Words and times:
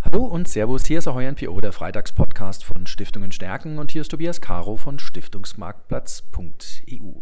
Hallo 0.00 0.24
und 0.24 0.46
Servus, 0.46 0.86
hier 0.86 1.00
ist 1.00 1.08
Ahoy 1.08 1.28
NPO, 1.28 1.60
der 1.60 1.72
Freitagspodcast 1.72 2.64
von 2.64 2.86
Stiftungen 2.86 3.32
stärken 3.32 3.80
und 3.80 3.90
hier 3.90 4.02
ist 4.02 4.12
Tobias 4.12 4.40
Caro 4.40 4.76
von 4.76 5.00
Stiftungsmarktplatz.eu. 5.00 7.14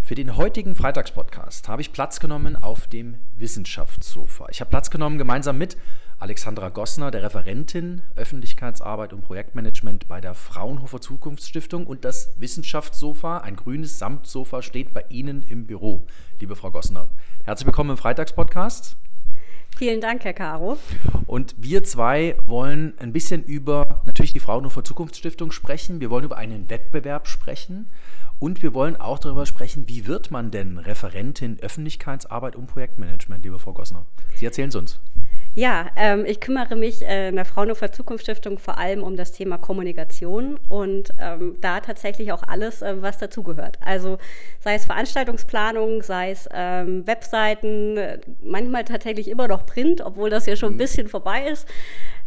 Für 0.00 0.14
den 0.14 0.38
heutigen 0.38 0.74
Freitagspodcast 0.74 1.68
habe 1.68 1.82
ich 1.82 1.92
Platz 1.92 2.18
genommen 2.18 2.56
auf 2.56 2.86
dem 2.86 3.18
Wissenschaftssofa. 3.36 4.46
Ich 4.50 4.60
habe 4.60 4.70
Platz 4.70 4.88
genommen 4.88 5.18
gemeinsam 5.18 5.58
mit 5.58 5.76
Alexandra 6.18 6.70
Gossner, 6.70 7.10
der 7.10 7.22
Referentin 7.22 8.00
Öffentlichkeitsarbeit 8.14 9.12
und 9.12 9.20
Projektmanagement 9.20 10.08
bei 10.08 10.22
der 10.22 10.32
Fraunhofer 10.32 11.02
Zukunftsstiftung 11.02 11.86
und 11.86 12.06
das 12.06 12.32
Wissenschaftssofa, 12.38 13.38
ein 13.38 13.56
grünes 13.56 13.98
Samtsofa, 13.98 14.62
steht 14.62 14.94
bei 14.94 15.04
Ihnen 15.10 15.42
im 15.42 15.66
Büro, 15.66 16.06
liebe 16.40 16.56
Frau 16.56 16.70
Gossner. 16.70 17.08
Herzlich 17.44 17.66
willkommen 17.66 17.90
im 17.90 17.98
Freitagspodcast. 17.98 18.96
Vielen 19.76 20.00
Dank, 20.00 20.24
Herr 20.24 20.32
Caro. 20.32 20.78
Und 21.26 21.54
wir 21.58 21.84
zwei 21.84 22.34
wollen 22.46 22.94
ein 22.98 23.12
bisschen 23.12 23.44
über 23.44 24.02
natürlich 24.06 24.32
die 24.32 24.40
Fraunhofer 24.40 24.82
Zukunftsstiftung 24.82 25.52
sprechen. 25.52 26.00
Wir 26.00 26.08
wollen 26.08 26.24
über 26.24 26.38
einen 26.38 26.70
Wettbewerb 26.70 27.28
sprechen. 27.28 27.86
Und 28.38 28.62
wir 28.62 28.72
wollen 28.72 28.96
auch 28.96 29.18
darüber 29.18 29.44
sprechen, 29.44 29.84
wie 29.86 30.06
wird 30.06 30.30
man 30.30 30.50
denn 30.50 30.78
Referentin 30.78 31.58
Öffentlichkeitsarbeit 31.60 32.56
und 32.56 32.68
Projektmanagement, 32.68 33.44
liebe 33.44 33.58
Frau 33.58 33.74
Gossner? 33.74 34.06
Sie 34.36 34.46
erzählen 34.46 34.70
es 34.70 34.76
uns. 34.76 34.98
Ja, 35.56 35.86
ähm, 35.96 36.26
ich 36.26 36.40
kümmere 36.40 36.76
mich 36.76 37.00
äh, 37.00 37.30
in 37.30 37.36
der 37.36 37.46
Fraunhofer 37.46 37.90
Zukunftsstiftung 37.90 38.58
vor 38.58 38.76
allem 38.76 39.02
um 39.02 39.16
das 39.16 39.32
Thema 39.32 39.56
Kommunikation 39.56 40.60
und 40.68 41.14
ähm, 41.18 41.56
da 41.62 41.80
tatsächlich 41.80 42.30
auch 42.30 42.42
alles, 42.42 42.82
äh, 42.82 43.00
was 43.00 43.16
dazugehört. 43.16 43.78
Also 43.82 44.18
sei 44.60 44.74
es 44.74 44.84
Veranstaltungsplanung, 44.84 46.02
sei 46.02 46.32
es 46.32 46.46
ähm, 46.52 47.06
Webseiten, 47.06 47.98
manchmal 48.42 48.84
tatsächlich 48.84 49.28
immer 49.28 49.48
noch 49.48 49.64
Print, 49.64 50.02
obwohl 50.02 50.28
das 50.28 50.44
ja 50.44 50.56
schon 50.56 50.72
ein 50.72 50.74
mhm. 50.74 50.78
bisschen 50.78 51.08
vorbei 51.08 51.46
ist. 51.50 51.66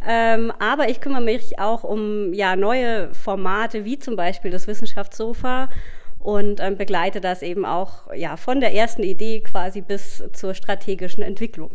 Ähm, 0.04 0.52
aber 0.58 0.88
ich 0.88 1.00
kümmere 1.00 1.22
mich 1.22 1.60
auch 1.60 1.84
um 1.84 2.34
ja, 2.34 2.56
neue 2.56 3.14
Formate, 3.14 3.84
wie 3.84 4.00
zum 4.00 4.16
Beispiel 4.16 4.50
das 4.50 4.66
Wissenschaftssofa 4.66 5.68
und 6.20 6.60
ähm, 6.60 6.76
begleite 6.76 7.20
das 7.20 7.42
eben 7.42 7.64
auch 7.64 8.12
ja, 8.14 8.36
von 8.36 8.60
der 8.60 8.74
ersten 8.74 9.02
Idee 9.02 9.40
quasi 9.40 9.80
bis 9.80 10.22
zur 10.32 10.54
strategischen 10.54 11.22
Entwicklung. 11.22 11.70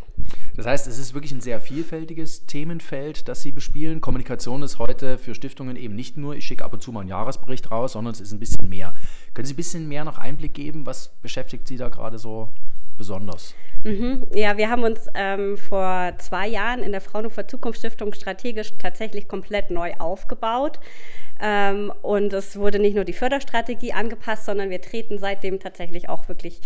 Das 0.56 0.68
heißt, 0.68 0.88
es 0.88 1.00
ist 1.00 1.14
wirklich 1.14 1.32
ein 1.32 1.42
sehr 1.42 1.60
vielfältiges 1.60 2.46
Themenfeld, 2.46 3.28
das 3.28 3.42
Sie 3.42 3.52
bespielen. 3.52 4.02
Kommunikation 4.02 4.62
ist 4.62 4.80
heute 4.80 5.18
für 5.18 5.36
Stiftungen 5.36 5.76
eben 5.76 5.96
nicht 5.96 6.16
nur, 6.16 6.36
ich 6.36 6.46
schicke 6.46 6.64
ab 6.64 6.74
und 6.74 6.82
zu 6.82 6.92
mal 6.92 7.02
einen 7.02 7.10
Jahresbericht 7.10 7.72
raus, 7.72 7.94
sondern 7.94 8.14
es 8.14 8.22
ist 8.22 8.32
ein 8.32 8.40
bisschen 8.40 8.70
mehr. 8.70 8.96
Können 9.34 9.48
Sie 9.48 9.54
ein 9.54 9.58
bisschen 9.58 9.88
mehr 9.88 10.06
noch 10.06 10.20
Einblick 10.20 10.54
geben? 10.54 10.86
Was 10.86 11.10
beschäftigt 11.22 11.68
Sie 11.68 11.78
da 11.78 11.90
gerade 11.90 12.20
so 12.20 12.50
besonders? 12.98 13.56
Mhm. 13.84 14.26
Ja, 14.34 14.58
wir 14.58 14.70
haben 14.70 14.84
uns 14.84 15.08
ähm, 15.14 15.58
vor 15.58 16.14
zwei 16.18 16.48
Jahren 16.48 16.82
in 16.82 16.92
der 16.92 17.02
Fraunhofer 17.02 17.48
Zukunftsstiftung 17.48 18.14
strategisch 18.14 18.74
tatsächlich 18.80 19.28
komplett 19.28 19.70
neu 19.70 19.94
aufgebaut. 20.00 20.80
Ähm, 21.40 21.94
und 22.02 22.34
es 22.34 22.58
wurde 22.58 22.80
nicht 22.80 22.96
nur 22.96 23.04
die 23.04 23.14
Förderstrategie 23.14 23.94
angepasst, 23.94 24.46
sondern 24.46 24.70
wir 24.70 24.82
treten 24.82 25.20
seitdem 25.20 25.60
tatsächlich 25.60 26.10
auch 26.10 26.28
wirklich 26.28 26.62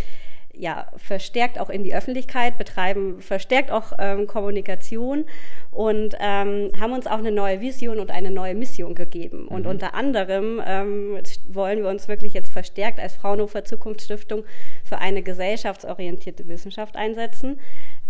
ja, 0.60 0.88
verstärkt 0.98 1.58
auch 1.60 1.70
in 1.70 1.84
die 1.84 1.96
Öffentlichkeit, 1.96 2.58
betreiben 2.58 3.22
verstärkt 3.22 3.72
auch 3.72 3.94
ähm, 3.98 4.28
Kommunikation 4.28 5.26
und 5.72 6.16
ähm, 6.20 6.72
haben 6.78 6.92
uns 6.92 7.08
auch 7.08 7.20
eine 7.20 7.32
neue 7.32 7.62
Vision 7.62 8.00
und 8.00 8.12
eine 8.12 8.30
neue 8.30 8.56
Mission 8.56 8.94
gegeben. 8.94 9.48
Und 9.48 9.64
mhm. 9.64 9.70
unter 9.70 9.94
anderem 9.94 10.62
ähm, 10.66 11.18
wollen 11.48 11.82
wir 11.82 11.90
uns 11.90 12.10
wirklich 12.10 12.34
jetzt 12.34 12.52
verstärkt 12.52 13.00
als 13.00 13.16
Fraunhofer 13.16 13.64
Zukunftsstiftung 13.64 14.44
für 14.84 14.98
eine 14.98 15.24
gesellschaftsorientierte 15.24 16.48
Wissenschaft 16.50 16.98
einsetzen. 16.98 17.58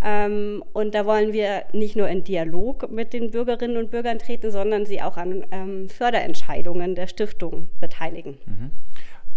Ähm, 0.04 0.64
und 0.74 0.96
da 0.96 1.06
wollen 1.06 1.34
wir 1.34 1.66
nicht 1.72 1.96
nur 1.96 2.10
in 2.10 2.24
Dialog 2.24 2.90
mit 2.90 3.14
den 3.14 3.30
Bürgerinnen 3.30 3.78
und 3.78 3.92
Bürgern 3.92 4.18
treten, 4.18 4.50
sondern 4.50 4.88
sie 4.88 5.04
auch 5.04 5.18
an 5.18 5.46
ähm, 5.52 5.88
Förderentscheidungen 5.88 6.96
der 6.96 7.06
Stiftung 7.06 7.70
beteiligen. 7.80 8.40
Mhm. 8.48 8.72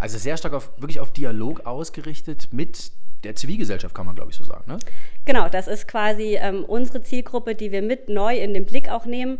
Also 0.03 0.19
sehr 0.19 0.37
stark 0.37 0.53
auf, 0.53 0.73
wirklich 0.79 0.99
auf 0.99 1.13
Dialog 1.13 1.65
ausgerichtet 1.65 2.49
mit 2.51 2.91
der 3.23 3.37
Zivilgesellschaft, 3.37 3.95
kann 3.95 4.05
man 4.05 4.17
glaube 4.17 4.33
ich 4.33 4.37
so 4.37 4.43
sagen. 4.43 4.65
Ne? 4.67 4.79
Genau, 5.27 5.49
das 5.49 5.69
ist 5.69 5.87
quasi 5.87 6.37
ähm, 6.41 6.65
unsere 6.65 7.03
Zielgruppe, 7.03 7.55
die 7.55 7.71
wir 7.71 7.83
mit 7.83 8.09
neu 8.09 8.37
in 8.37 8.53
den 8.53 8.65
Blick 8.65 8.91
auch 8.91 9.07
nehmen, 9.07 9.39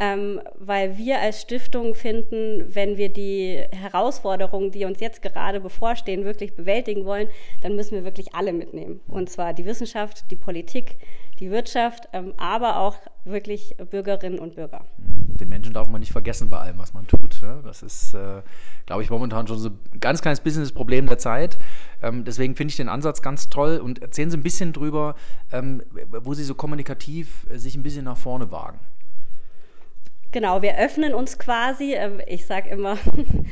ähm, 0.00 0.40
weil 0.58 0.96
wir 0.96 1.20
als 1.20 1.42
Stiftung 1.42 1.94
finden, 1.94 2.74
wenn 2.74 2.96
wir 2.96 3.10
die 3.10 3.62
Herausforderungen, 3.70 4.70
die 4.70 4.86
uns 4.86 4.98
jetzt 5.00 5.20
gerade 5.20 5.60
bevorstehen, 5.60 6.24
wirklich 6.24 6.54
bewältigen 6.54 7.04
wollen, 7.04 7.28
dann 7.60 7.76
müssen 7.76 7.94
wir 7.94 8.04
wirklich 8.04 8.34
alle 8.34 8.54
mitnehmen. 8.54 9.00
Und 9.08 9.28
zwar 9.28 9.52
die 9.52 9.66
Wissenschaft, 9.66 10.30
die 10.30 10.36
Politik, 10.36 10.96
die 11.38 11.50
Wirtschaft, 11.50 12.08
ähm, 12.12 12.34
aber 12.36 12.78
auch 12.78 12.96
wirklich 13.24 13.76
Bürgerinnen 13.90 14.38
und 14.38 14.56
Bürger. 14.56 14.84
Den 14.98 15.48
Menschen 15.48 15.72
darf 15.72 15.88
man 15.88 16.00
nicht 16.00 16.12
vergessen 16.12 16.50
bei 16.50 16.58
allem, 16.58 16.78
was 16.78 16.94
man 16.94 17.06
tut. 17.06 17.40
Das 17.64 17.82
ist, 17.82 18.14
äh, 18.14 18.42
glaube 18.86 19.02
ich, 19.02 19.10
momentan 19.10 19.46
schon 19.46 19.58
so 19.58 19.68
ein 19.68 20.00
ganz 20.00 20.20
kleines 20.20 20.40
Business-Problem 20.40 21.06
der 21.06 21.18
Zeit. 21.18 21.58
Ähm, 22.02 22.24
deswegen 22.24 22.56
finde 22.56 22.70
ich 22.70 22.76
den 22.76 22.88
Ansatz 22.88 23.22
ganz 23.22 23.48
toll 23.48 23.78
und 23.78 24.02
erzählen 24.02 24.30
Sie 24.30 24.36
ein 24.36 24.42
bisschen 24.42 24.72
drüber, 24.72 25.14
ähm, 25.52 25.82
wo 26.10 26.34
Sie 26.34 26.44
so 26.44 26.54
kommunikativ 26.54 27.46
äh, 27.50 27.58
sich 27.58 27.76
ein 27.76 27.82
bisschen 27.82 28.04
nach 28.04 28.16
vorne 28.16 28.50
wagen. 28.50 28.80
Genau, 30.30 30.60
wir 30.60 30.76
öffnen 30.78 31.14
uns 31.14 31.38
quasi, 31.38 31.94
äh, 31.94 32.10
ich 32.26 32.44
sage 32.44 32.68
immer 32.68 32.98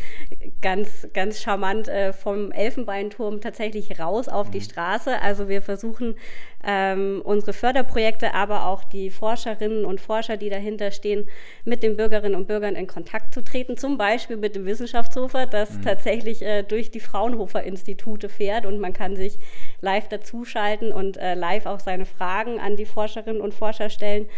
ganz, 0.60 1.08
ganz 1.14 1.40
charmant, 1.40 1.88
äh, 1.88 2.12
vom 2.12 2.52
Elfenbeinturm 2.52 3.40
tatsächlich 3.40 3.98
raus 3.98 4.28
auf 4.28 4.50
die 4.50 4.58
mhm. 4.58 4.64
Straße. 4.64 5.22
Also 5.22 5.48
wir 5.48 5.62
versuchen 5.62 6.16
ähm, 6.62 7.22
unsere 7.24 7.54
Förderprojekte, 7.54 8.34
aber 8.34 8.66
auch 8.66 8.84
die 8.84 9.08
Forscherinnen 9.08 9.86
und 9.86 10.02
Forscher, 10.02 10.36
die 10.36 10.50
dahinter 10.50 10.90
stehen, 10.90 11.26
mit 11.64 11.82
den 11.82 11.96
Bürgerinnen 11.96 12.34
und 12.34 12.46
Bürgern 12.46 12.76
in 12.76 12.86
Kontakt 12.86 13.32
zu 13.32 13.42
treten. 13.42 13.78
Zum 13.78 13.96
Beispiel 13.96 14.36
mit 14.36 14.54
dem 14.54 14.66
Wissenschaftshofer, 14.66 15.46
das 15.46 15.72
mhm. 15.72 15.82
tatsächlich 15.82 16.42
äh, 16.42 16.62
durch 16.62 16.90
die 16.90 17.00
Fraunhofer-Institute 17.00 18.28
fährt 18.28 18.66
und 18.66 18.80
man 18.80 18.92
kann 18.92 19.16
sich 19.16 19.38
live 19.80 20.08
dazuschalten 20.08 20.92
und 20.92 21.16
live 21.16 21.66
auch 21.66 21.80
seine 21.80 22.04
Fragen 22.04 22.60
an 22.60 22.76
die 22.76 22.84
Forscherinnen 22.84 23.40
und 23.40 23.54
Forscher 23.54 23.88
stellen. 23.88 24.28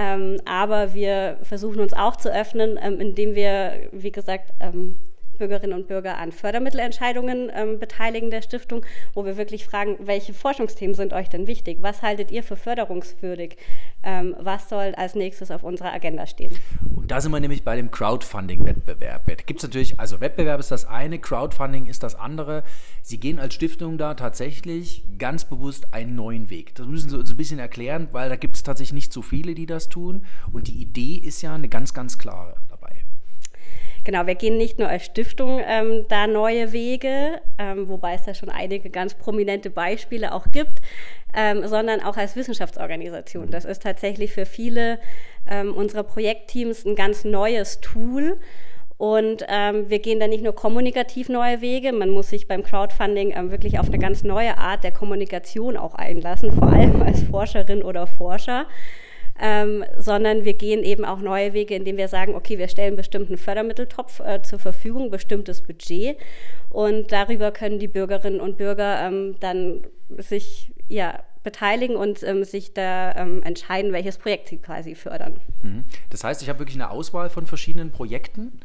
Ähm, 0.00 0.40
aber 0.44 0.94
wir 0.94 1.38
versuchen 1.42 1.80
uns 1.80 1.92
auch 1.92 2.14
zu 2.14 2.32
öffnen, 2.32 2.78
ähm, 2.80 3.00
indem 3.00 3.34
wir, 3.34 3.88
wie 3.90 4.12
gesagt, 4.12 4.54
ähm, 4.60 5.00
Bürgerinnen 5.38 5.72
und 5.72 5.88
Bürger 5.88 6.18
an 6.18 6.32
Fördermittelentscheidungen 6.32 7.50
ähm, 7.54 7.78
beteiligen 7.78 8.30
der 8.30 8.42
Stiftung, 8.42 8.84
wo 9.14 9.24
wir 9.24 9.36
wirklich 9.36 9.64
fragen, 9.64 9.96
welche 10.00 10.34
Forschungsthemen 10.34 10.94
sind 10.94 11.12
euch 11.12 11.28
denn 11.28 11.46
wichtig? 11.46 11.78
Was 11.80 12.02
haltet 12.02 12.30
ihr 12.30 12.42
für 12.42 12.56
förderungswürdig? 12.56 13.56
Ähm, 14.02 14.36
was 14.38 14.68
soll 14.68 14.94
als 14.96 15.14
nächstes 15.14 15.50
auf 15.50 15.62
unserer 15.62 15.92
Agenda 15.92 16.26
stehen? 16.26 16.56
Und 16.94 17.10
da 17.10 17.20
sind 17.20 17.32
wir 17.32 17.40
nämlich 17.40 17.64
bei 17.64 17.76
dem 17.76 17.90
Crowdfunding-Wettbewerb. 17.90 19.26
Da 19.26 19.34
gibt 19.34 19.60
es 19.60 19.62
natürlich, 19.62 19.98
also 19.98 20.20
Wettbewerb 20.20 20.60
ist 20.60 20.70
das 20.70 20.84
eine, 20.84 21.18
Crowdfunding 21.18 21.86
ist 21.86 22.02
das 22.02 22.14
andere. 22.14 22.64
Sie 23.02 23.18
gehen 23.18 23.38
als 23.38 23.54
Stiftung 23.54 23.98
da 23.98 24.14
tatsächlich 24.14 25.04
ganz 25.18 25.44
bewusst 25.44 25.94
einen 25.94 26.14
neuen 26.14 26.50
Weg. 26.50 26.74
Das 26.74 26.86
müssen 26.86 27.08
Sie 27.08 27.18
uns 27.18 27.30
ein 27.30 27.36
bisschen 27.36 27.58
erklären, 27.58 28.08
weil 28.12 28.28
da 28.28 28.36
gibt 28.36 28.56
es 28.56 28.62
tatsächlich 28.62 28.92
nicht 28.94 29.12
so 29.12 29.22
viele, 29.22 29.54
die 29.54 29.66
das 29.66 29.88
tun. 29.88 30.26
Und 30.52 30.68
die 30.68 30.82
Idee 30.82 31.14
ist 31.14 31.42
ja 31.42 31.54
eine 31.54 31.68
ganz, 31.68 31.94
ganz 31.94 32.18
klare. 32.18 32.56
Genau, 34.08 34.26
wir 34.26 34.36
gehen 34.36 34.56
nicht 34.56 34.78
nur 34.78 34.88
als 34.88 35.04
Stiftung 35.04 35.60
ähm, 35.62 36.06
da 36.08 36.26
neue 36.26 36.72
Wege, 36.72 37.42
ähm, 37.58 37.90
wobei 37.90 38.14
es 38.14 38.22
da 38.22 38.32
schon 38.32 38.48
einige 38.48 38.88
ganz 38.88 39.12
prominente 39.12 39.68
Beispiele 39.68 40.32
auch 40.32 40.46
gibt, 40.50 40.80
ähm, 41.36 41.68
sondern 41.68 42.00
auch 42.00 42.16
als 42.16 42.34
Wissenschaftsorganisation. 42.34 43.50
Das 43.50 43.66
ist 43.66 43.82
tatsächlich 43.82 44.32
für 44.32 44.46
viele 44.46 44.98
ähm, 45.46 45.74
unserer 45.74 46.04
Projektteams 46.04 46.86
ein 46.86 46.96
ganz 46.96 47.24
neues 47.24 47.82
Tool. 47.82 48.38
Und 48.96 49.44
ähm, 49.46 49.90
wir 49.90 49.98
gehen 49.98 50.20
da 50.20 50.26
nicht 50.26 50.42
nur 50.42 50.54
kommunikativ 50.54 51.28
neue 51.28 51.60
Wege, 51.60 51.92
man 51.92 52.08
muss 52.08 52.30
sich 52.30 52.48
beim 52.48 52.62
Crowdfunding 52.62 53.34
ähm, 53.36 53.50
wirklich 53.50 53.78
auf 53.78 53.88
eine 53.88 53.98
ganz 53.98 54.24
neue 54.24 54.56
Art 54.56 54.84
der 54.84 54.92
Kommunikation 54.92 55.76
auch 55.76 55.94
einlassen, 55.94 56.50
vor 56.50 56.72
allem 56.72 57.02
als 57.02 57.24
Forscherin 57.24 57.82
oder 57.82 58.06
Forscher 58.06 58.64
ähm, 59.40 59.84
sondern 59.96 60.44
wir 60.44 60.54
gehen 60.54 60.82
eben 60.82 61.04
auch 61.04 61.20
neue 61.20 61.52
Wege, 61.52 61.74
indem 61.74 61.96
wir 61.96 62.08
sagen, 62.08 62.34
okay, 62.34 62.58
wir 62.58 62.68
stellen 62.68 62.96
bestimmten 62.96 63.36
Fördermitteltopf 63.36 64.20
äh, 64.20 64.42
zur 64.42 64.58
Verfügung, 64.58 65.10
bestimmtes 65.10 65.62
Budget 65.62 66.16
und 66.70 67.12
darüber 67.12 67.50
können 67.50 67.78
die 67.78 67.88
Bürgerinnen 67.88 68.40
und 68.40 68.56
Bürger 68.56 69.06
ähm, 69.06 69.36
dann 69.40 69.82
sich 70.16 70.72
ja, 70.88 71.22
beteiligen 71.42 71.96
und 71.96 72.22
ähm, 72.22 72.44
sich 72.44 72.74
da 72.74 73.14
ähm, 73.14 73.42
entscheiden, 73.42 73.92
welches 73.92 74.18
Projekt 74.18 74.48
sie 74.48 74.58
quasi 74.58 74.94
fördern. 74.94 75.40
Mhm. 75.62 75.84
Das 76.10 76.24
heißt, 76.24 76.42
ich 76.42 76.48
habe 76.48 76.58
wirklich 76.58 76.76
eine 76.76 76.90
Auswahl 76.90 77.30
von 77.30 77.46
verschiedenen 77.46 77.90
Projekten. 77.90 78.60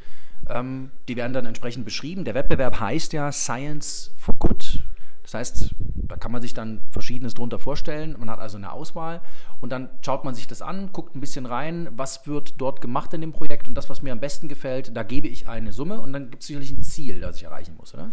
Ähm, 0.50 0.92
die 1.08 1.16
werden 1.16 1.34
dann 1.34 1.46
entsprechend 1.46 1.86
beschrieben. 1.86 2.26
Der 2.26 2.34
Wettbewerb 2.34 2.80
heißt 2.80 3.14
ja 3.14 3.32
Science 3.32 4.12
for 4.18 4.36
Good. 4.36 4.84
Das 5.24 5.34
heißt, 5.34 5.76
da 6.08 6.18
kann 6.18 6.32
man 6.32 6.42
sich 6.42 6.54
dann 6.54 6.82
Verschiedenes 6.92 7.34
drunter 7.34 7.58
vorstellen. 7.60 8.16
Man 8.20 8.30
hat 8.30 8.40
also 8.40 8.58
eine 8.58 8.72
Auswahl 8.72 9.22
und 9.62 9.72
dann 9.72 9.90
schaut 10.02 10.26
man 10.26 10.36
sich 10.36 10.48
das 10.48 10.62
an, 10.62 10.92
guckt 10.92 11.16
ein 11.16 11.22
bisschen 11.22 11.46
rein, 11.46 11.88
was 11.96 12.28
wird 12.28 12.56
dort 12.60 12.82
gemacht 12.82 13.14
in 13.14 13.22
dem 13.22 13.32
Projekt 13.32 13.68
und 13.68 13.76
das, 13.76 13.90
was 13.90 14.02
mir 14.02 14.12
am 14.12 14.20
besten 14.20 14.48
gefällt, 14.48 14.96
da 14.96 15.04
gebe 15.04 15.28
ich 15.28 15.48
eine 15.48 15.72
Summe 15.72 16.00
und 16.00 16.14
dann 16.14 16.30
gibt 16.30 16.44
es 16.44 16.48
sicherlich 16.48 16.72
ein 16.72 16.84
Ziel, 16.84 17.22
das 17.22 17.38
ich 17.38 17.44
erreichen 17.44 17.76
muss, 17.78 17.94
oder? 17.94 18.12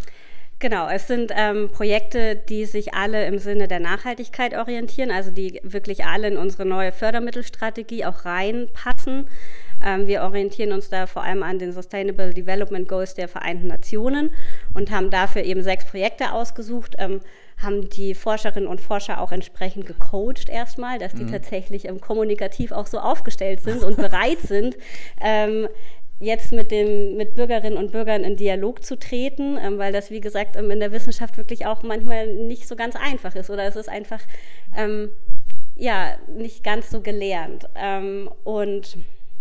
Genau, 0.61 0.91
es 0.91 1.07
sind 1.07 1.33
ähm, 1.35 1.71
Projekte, 1.73 2.37
die 2.37 2.67
sich 2.67 2.93
alle 2.93 3.25
im 3.25 3.39
Sinne 3.39 3.67
der 3.67 3.81
Nachhaltigkeit 3.81 4.55
orientieren, 4.55 5.11
also 5.11 5.31
die 5.31 5.59
wirklich 5.63 6.05
alle 6.05 6.29
in 6.29 6.37
unsere 6.37 6.67
neue 6.67 6.93
Fördermittelstrategie 6.93 8.05
auch 8.05 8.27
reinpassen. 8.27 9.27
Ähm, 9.85 10.07
wir 10.07 10.23
orientieren 10.23 10.73
uns 10.73 10.89
da 10.91 11.07
vor 11.07 11.23
allem 11.23 11.43
an 11.43 11.59
den 11.59 11.73
Sustainable 11.73 12.35
Development 12.35 12.87
Goals 12.89 13.15
der 13.15 13.29
Vereinten 13.29 13.69
Nationen 13.69 14.31
und 14.75 14.91
haben 14.91 15.11
dafür 15.11 15.43
eben 15.43 15.63
sechs 15.63 15.85
Projekte 15.85 16.33
ausgesucht. 16.33 16.97
Ähm, 16.99 17.21
haben 17.63 17.89
die 17.91 18.15
Forscherinnen 18.15 18.69
und 18.69 18.81
Forscher 18.81 19.21
auch 19.21 19.33
entsprechend 19.33 19.87
gecoacht 19.87 20.49
erstmal, 20.49 20.99
dass 20.99 21.15
die 21.15 21.25
mhm. 21.25 21.33
tatsächlich 21.33 21.87
ähm, 21.87 22.01
kommunikativ 22.01 22.73
auch 22.73 22.87
so 22.87 22.99
aufgestellt 22.99 23.61
sind 23.61 23.83
und 23.83 23.97
bereit 23.97 24.41
sind, 24.41 24.77
ähm, 25.21 25.69
jetzt 26.21 26.53
mit, 26.53 26.71
dem, 26.71 27.17
mit 27.17 27.35
Bürgerinnen 27.35 27.79
und 27.79 27.93
Bürgern 27.93 28.25
in 28.25 28.37
Dialog 28.37 28.85
zu 28.85 28.99
treten, 28.99 29.59
ähm, 29.59 29.79
weil 29.79 29.93
das, 29.93 30.11
wie 30.11 30.21
gesagt, 30.21 30.57
ähm, 30.57 30.71
in 30.71 30.81
der 30.81 30.93
Wissenschaft 30.93 31.37
wirklich 31.37 31.67
auch 31.67 31.83
manchmal 31.83 32.33
nicht 32.33 32.67
so 32.67 32.77
ganz 32.77 32.97
einfach 32.97 33.35
ist 33.35 33.51
oder 33.51 33.65
es 33.65 33.77
ist 33.77 33.89
einfach 33.89 34.21
ja, 35.77 36.17
nicht 36.29 36.63
ganz 36.63 36.91
so 36.91 37.01
gelernt. 37.01 37.67
Und 38.45 38.99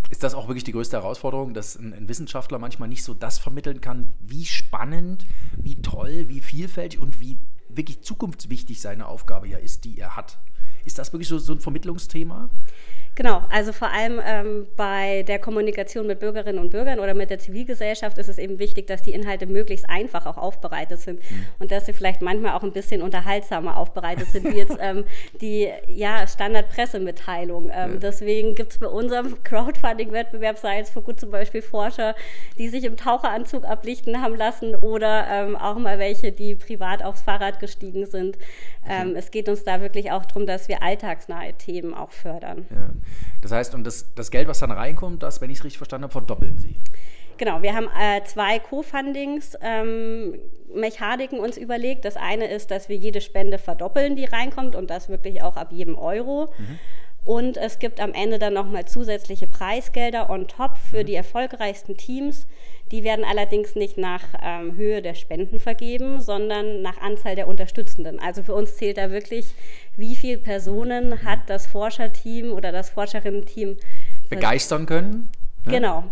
ist 0.09 0.23
das 0.23 0.33
auch 0.33 0.47
wirklich 0.47 0.63
die 0.63 0.71
größte 0.71 0.97
Herausforderung, 0.97 1.53
dass 1.53 1.75
ein, 1.75 1.93
ein, 1.93 2.07
Wissenschaftler 2.07 2.59
manchmal 2.59 2.89
nicht 2.89 3.03
so 3.03 3.13
das 3.13 3.37
vermitteln 3.37 3.81
kann, 3.81 4.11
wie 4.19 4.45
spannend, 4.45 5.25
wie 5.57 5.81
toll, 5.81 6.25
wie 6.27 6.41
vielfältig 6.41 6.99
und 6.99 7.19
wie 7.19 7.37
wirklich 7.69 8.01
zukunftswichtig 8.01 8.81
seine 8.81 9.07
Aufgabe 9.07 9.47
ja 9.47 9.59
ist, 9.59 9.85
die 9.85 9.99
er 9.99 10.15
hat? 10.15 10.39
Ist 10.89 10.97
das 10.97 11.13
wirklich 11.13 11.27
so, 11.27 11.37
so 11.37 11.53
ein 11.53 11.59
Vermittlungsthema? 11.59 12.49
Genau, 13.19 13.43
also 13.49 13.73
vor 13.73 13.91
allem 13.91 14.19
ähm, 14.25 14.67
bei 14.77 15.23
der 15.23 15.39
Kommunikation 15.39 16.07
mit 16.07 16.19
Bürgerinnen 16.19 16.57
und 16.57 16.69
Bürgern 16.69 16.99
oder 16.99 17.13
mit 17.13 17.29
der 17.29 17.37
Zivilgesellschaft 17.37 18.17
ist 18.17 18.29
es 18.29 18.37
eben 18.37 18.59
wichtig, 18.59 18.87
dass 18.87 19.01
die 19.01 19.11
Inhalte 19.11 19.45
möglichst 19.45 19.89
einfach 19.89 20.25
auch 20.25 20.37
aufbereitet 20.37 21.01
sind 21.01 21.19
mhm. 21.29 21.45
und 21.59 21.69
dass 21.69 21.85
sie 21.85 21.91
vielleicht 21.93 22.21
manchmal 22.21 22.53
auch 22.53 22.63
ein 22.63 22.71
bisschen 22.71 23.01
unterhaltsamer 23.01 23.77
aufbereitet 23.77 24.29
sind, 24.29 24.45
wie 24.49 24.57
jetzt 24.57 24.77
ähm, 24.79 25.03
die 25.41 25.67
ja, 25.87 26.25
Standardpressemitteilung. 26.25 27.65
Ähm, 27.65 27.93
ja. 27.93 27.99
Deswegen 27.99 28.55
gibt 28.55 28.71
es 28.71 28.77
bei 28.79 28.87
unserem 28.87 29.43
Crowdfunding-Wettbewerb 29.43 30.57
Science 30.57 30.89
for 30.89 31.03
Good 31.03 31.19
zum 31.19 31.29
Beispiel 31.29 31.61
Forscher, 31.61 32.15
die 32.57 32.69
sich 32.69 32.85
im 32.85 32.95
Taucheranzug 32.95 33.65
ablichten 33.65 34.21
haben 34.21 34.37
lassen 34.37 34.75
oder 34.75 35.27
ähm, 35.29 35.57
auch 35.57 35.77
mal 35.77 35.99
welche, 35.99 36.31
die 36.31 36.55
privat 36.55 37.03
aufs 37.03 37.23
Fahrrad 37.23 37.59
gestiegen 37.59 38.05
sind. 38.05 38.37
Ähm, 38.89 39.15
es 39.15 39.29
geht 39.29 39.49
uns 39.49 39.65
da 39.65 39.81
wirklich 39.81 40.11
auch 40.11 40.25
darum, 40.25 40.45
dass 40.45 40.69
wir 40.69 40.78
alltagsnahe 40.81 41.53
Themen 41.53 41.93
auch 41.93 42.11
fördern. 42.11 42.65
Ja. 42.69 42.89
Das 43.41 43.51
heißt, 43.51 43.75
und 43.75 43.85
das, 43.85 44.13
das 44.15 44.31
Geld, 44.31 44.47
was 44.47 44.59
dann 44.59 44.71
reinkommt, 44.71 45.21
das, 45.23 45.41
wenn 45.41 45.49
ich 45.49 45.57
es 45.59 45.63
richtig 45.63 45.77
verstanden 45.77 46.03
habe, 46.03 46.13
verdoppeln 46.13 46.57
Sie. 46.57 46.75
Genau, 47.37 47.61
wir 47.61 47.73
haben 47.73 47.87
äh, 47.97 48.21
zwei 48.25 48.59
Co-Fundings-Mechaniken 48.59 51.37
ähm, 51.37 51.43
uns 51.43 51.57
überlegt. 51.57 52.03
Das 52.03 52.17
eine 52.17 52.49
ist, 52.49 52.69
dass 52.69 52.89
wir 52.89 52.97
jede 52.97 53.21
Spende 53.21 53.57
verdoppeln, 53.57 54.17
die 54.17 54.25
reinkommt 54.25 54.75
und 54.75 54.89
das 54.89 55.07
wirklich 55.07 55.41
auch 55.41 55.55
ab 55.55 55.71
jedem 55.71 55.97
Euro. 55.97 56.53
Mhm. 56.57 56.79
Und 57.29 57.57
es 57.57 57.77
gibt 57.77 57.99
am 57.99 58.15
Ende 58.15 58.39
dann 58.39 58.55
nochmal 58.55 58.85
zusätzliche 58.85 59.45
Preisgelder 59.45 60.31
on 60.31 60.47
top 60.47 60.77
für 60.77 61.03
mhm. 61.03 61.05
die 61.05 61.13
erfolgreichsten 61.13 61.95
Teams. 61.95 62.47
Die 62.89 63.03
werden 63.03 63.23
allerdings 63.23 63.75
nicht 63.75 63.99
nach 63.99 64.23
ähm, 64.41 64.75
Höhe 64.75 65.03
der 65.03 65.13
Spenden 65.13 65.59
vergeben, 65.59 66.21
sondern 66.21 66.81
nach 66.81 66.97
Anzahl 66.99 67.35
der 67.35 67.47
Unterstützenden. 67.47 68.19
Also 68.19 68.41
für 68.41 68.55
uns 68.55 68.77
zählt 68.77 68.97
da 68.97 69.11
wirklich, 69.11 69.53
wie 69.95 70.15
viele 70.15 70.39
Personen 70.39 71.23
hat 71.23 71.41
das 71.45 71.67
Forscherteam 71.67 72.51
oder 72.51 72.71
das 72.71 72.89
Forscherinnen-Team 72.89 73.77
begeistern 74.31 74.87
können. 74.87 75.29
Ne? 75.65 75.73
Genau. 75.73 76.05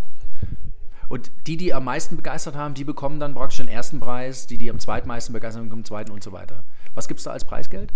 Und 1.10 1.32
die, 1.48 1.58
die 1.58 1.74
am 1.74 1.86
meisten 1.86 2.16
begeistert 2.16 2.56
haben, 2.56 2.76
die 2.76 2.84
bekommen 2.84 3.20
dann 3.20 3.34
praktisch 3.34 3.58
den 3.58 3.70
ersten 3.70 4.00
Preis, 4.00 4.46
die, 4.46 4.60
die 4.60 4.70
am 4.70 4.78
zweitmeisten 4.78 5.34
begeistert 5.34 5.62
haben, 5.62 5.70
bekommen 5.70 5.82
den 5.82 5.88
zweiten 5.88 6.12
und 6.12 6.24
so 6.24 6.32
weiter. 6.32 6.64
Was 6.94 7.08
gibt 7.08 7.20
es 7.20 7.24
da 7.24 7.32
als 7.32 7.44
Preisgeld? 7.44 7.92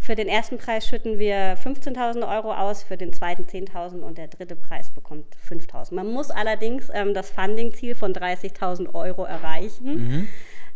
Für 0.00 0.14
den 0.14 0.28
ersten 0.28 0.56
Preis 0.56 0.86
schütten 0.86 1.18
wir 1.18 1.58
15.000 1.58 2.26
Euro 2.26 2.54
aus, 2.54 2.82
für 2.82 2.96
den 2.96 3.12
zweiten 3.12 3.44
10.000 3.44 4.00
und 4.00 4.16
der 4.16 4.28
dritte 4.28 4.56
Preis 4.56 4.90
bekommt 4.90 5.36
5.000. 5.48 5.94
Man 5.94 6.10
muss 6.10 6.30
allerdings 6.30 6.88
ähm, 6.92 7.12
das 7.12 7.30
Funding-Ziel 7.30 7.94
von 7.94 8.14
30.000 8.14 8.94
Euro 8.94 9.24
erreichen. 9.24 10.08
Mhm. 10.08 10.28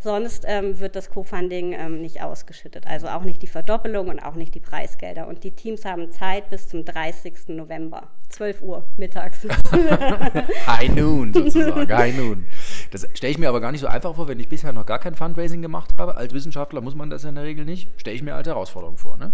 Sonst 0.04 0.44
ähm, 0.46 0.78
wird 0.80 0.96
das 0.96 1.08
Co-Funding 1.08 1.72
ähm, 1.72 2.02
nicht 2.02 2.20
ausgeschüttet. 2.20 2.86
Also 2.86 3.08
auch 3.08 3.22
nicht 3.22 3.40
die 3.40 3.46
Verdoppelung 3.46 4.08
und 4.08 4.20
auch 4.20 4.34
nicht 4.34 4.54
die 4.54 4.60
Preisgelder. 4.60 5.26
Und 5.26 5.44
die 5.44 5.52
Teams 5.52 5.86
haben 5.86 6.12
Zeit 6.12 6.50
bis 6.50 6.68
zum 6.68 6.84
30. 6.84 7.48
November, 7.48 8.08
12 8.34 8.62
Uhr 8.62 8.84
mittags. 8.96 9.46
High 10.66 10.90
Noon 10.90 11.32
sozusagen, 11.32 11.96
High 11.96 12.16
Noon. 12.18 12.46
Das 12.90 13.06
stelle 13.14 13.30
ich 13.30 13.38
mir 13.38 13.48
aber 13.48 13.60
gar 13.60 13.70
nicht 13.70 13.80
so 13.80 13.86
einfach 13.86 14.14
vor, 14.16 14.26
wenn 14.28 14.40
ich 14.40 14.48
bisher 14.48 14.72
noch 14.72 14.86
gar 14.86 14.98
kein 14.98 15.14
Fundraising 15.14 15.62
gemacht 15.62 15.90
habe. 15.98 16.16
Als 16.16 16.34
Wissenschaftler 16.34 16.80
muss 16.80 16.94
man 16.94 17.10
das 17.10 17.22
ja 17.22 17.28
in 17.28 17.36
der 17.36 17.44
Regel 17.44 17.64
nicht. 17.64 17.88
Stelle 17.96 18.16
ich 18.16 18.22
mir 18.22 18.34
als 18.34 18.48
Herausforderung 18.48 18.98
vor. 18.98 19.16
Ne? 19.16 19.32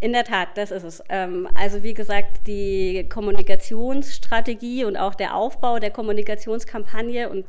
In 0.00 0.12
der 0.12 0.24
Tat, 0.24 0.48
das 0.56 0.70
ist 0.70 0.84
es. 0.84 1.02
Ähm, 1.10 1.48
also 1.54 1.82
wie 1.82 1.94
gesagt, 1.94 2.46
die 2.46 3.06
Kommunikationsstrategie 3.08 4.84
und 4.84 4.96
auch 4.96 5.14
der 5.14 5.36
Aufbau 5.36 5.78
der 5.78 5.90
Kommunikationskampagne 5.90 7.28
und 7.28 7.46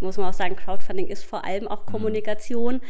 muss 0.00 0.18
man 0.18 0.28
auch 0.28 0.34
sagen, 0.34 0.56
Crowdfunding 0.56 1.06
ist 1.06 1.24
vor 1.24 1.44
allem 1.44 1.68
auch 1.68 1.86
mhm. 1.86 1.92
Kommunikation. 1.92 2.80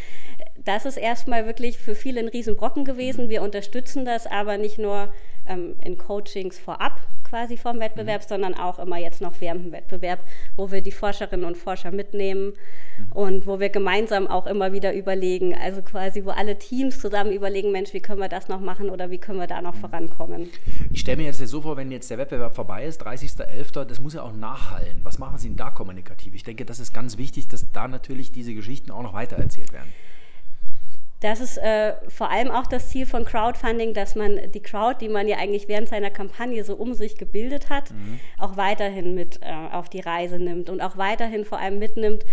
Das 0.65 0.87
ist 0.87 0.97
erstmal 0.97 1.47
wirklich 1.47 1.79
für 1.79 1.95
viele 1.95 2.21
ein 2.21 2.29
Riesenbrocken 2.29 2.85
gewesen. 2.85 3.29
Wir 3.29 3.43
unterstützen 3.43 4.05
das 4.05 4.27
aber 4.27 4.59
nicht 4.59 4.79
nur 4.79 5.13
ähm, 5.47 5.77
in 5.85 5.99
Coachings 5.99 6.59
vorab 6.59 7.01
quasi 7.29 7.57
vom 7.57 7.81
Wettbewerb, 7.81 8.23
mhm. 8.23 8.29
sondern 8.29 8.55
auch 8.55 8.79
immer 8.79 8.99
jetzt 8.99 9.21
noch 9.21 9.35
während 9.41 9.67
dem 9.67 9.73
Wettbewerb, 9.73 10.21
wo 10.57 10.71
wir 10.71 10.81
die 10.81 10.93
Forscherinnen 10.93 11.45
und 11.45 11.57
Forscher 11.57 11.91
mitnehmen 11.91 12.53
mhm. 12.99 13.13
und 13.13 13.47
wo 13.47 13.61
wir 13.61 13.69
gemeinsam 13.69 14.27
auch 14.27 14.47
immer 14.47 14.73
wieder 14.73 14.95
überlegen, 14.95 15.55
also 15.55 15.83
quasi, 15.83 16.25
wo 16.25 16.31
alle 16.31 16.59
Teams 16.59 17.01
zusammen 17.01 17.33
überlegen, 17.33 17.73
Mensch, 17.73 17.93
wie 17.93 18.01
können 18.01 18.21
wir 18.21 18.29
das 18.29 18.49
noch 18.49 18.61
machen 18.61 18.91
oder 18.91 19.11
wie 19.11 19.19
können 19.19 19.41
wir 19.41 19.47
da 19.47 19.61
noch 19.61 19.75
mhm. 19.75 19.81
vorankommen. 19.81 20.49
Ich 20.91 21.01
stelle 21.01 21.19
mir 21.19 21.25
jetzt 21.25 21.39
so 21.47 21.61
vor, 21.61 21.77
wenn 21.77 21.91
jetzt 21.91 22.11
der 22.11 22.19
Wettbewerb 22.19 22.55
vorbei 22.55 22.85
ist, 22.85 23.05
30.11., 23.07 23.85
das 23.85 24.01
muss 24.01 24.15
ja 24.15 24.23
auch 24.23 24.33
nachhallen. 24.33 25.01
Was 25.03 25.19
machen 25.19 25.39
Sie 25.39 25.49
denn 25.49 25.57
da 25.57 25.71
kommunikativ? 25.71 26.35
Ich 26.35 26.45
denke, 26.45 26.65
das 26.65 26.79
ist 26.79 26.93
ganz 26.93 27.19
wichtig, 27.19 27.49
dass 27.49 27.71
da 27.73 27.89
natürlich 27.89 28.33
diese 28.33 28.55
Geschichten 28.55 28.91
auch 28.91 29.03
noch 29.03 29.15
weitererzählt 29.15 29.73
werden. 29.73 29.93
Das 31.21 31.41
ist 31.41 31.57
äh, 31.57 31.95
vor 32.09 32.31
allem 32.31 32.51
auch 32.51 32.67
das 32.67 32.91
Ziel 32.91 33.07
von 33.07 33.25
Crowdfunding, 33.25 33.95
dass 33.95 34.17
man 34.17 34.51
die 34.53 34.61
Crowd, 34.61 34.99
die 35.01 35.09
man 35.09 35.29
ja 35.29 35.39
eigentlich 35.39 35.67
während 35.67 35.89
seiner 35.89 36.11
Kampagne 36.11 36.63
so 36.63 36.75
um 36.75 36.93
sich 36.93 37.17
gebildet 37.17 37.71
hat, 37.71 37.91
mhm. 37.91 38.21
auch 38.39 38.57
weiterhin 38.57 39.15
mit 39.15 39.41
äh, 39.43 39.75
auf 39.75 39.89
die 39.89 40.01
Reise 40.01 40.39
nimmt 40.39 40.69
und 40.69 40.83
auch 40.83 40.99
weiterhin 40.99 41.45
vor 41.45 41.59
allem 41.59 41.79
mitnimmt 41.79 42.25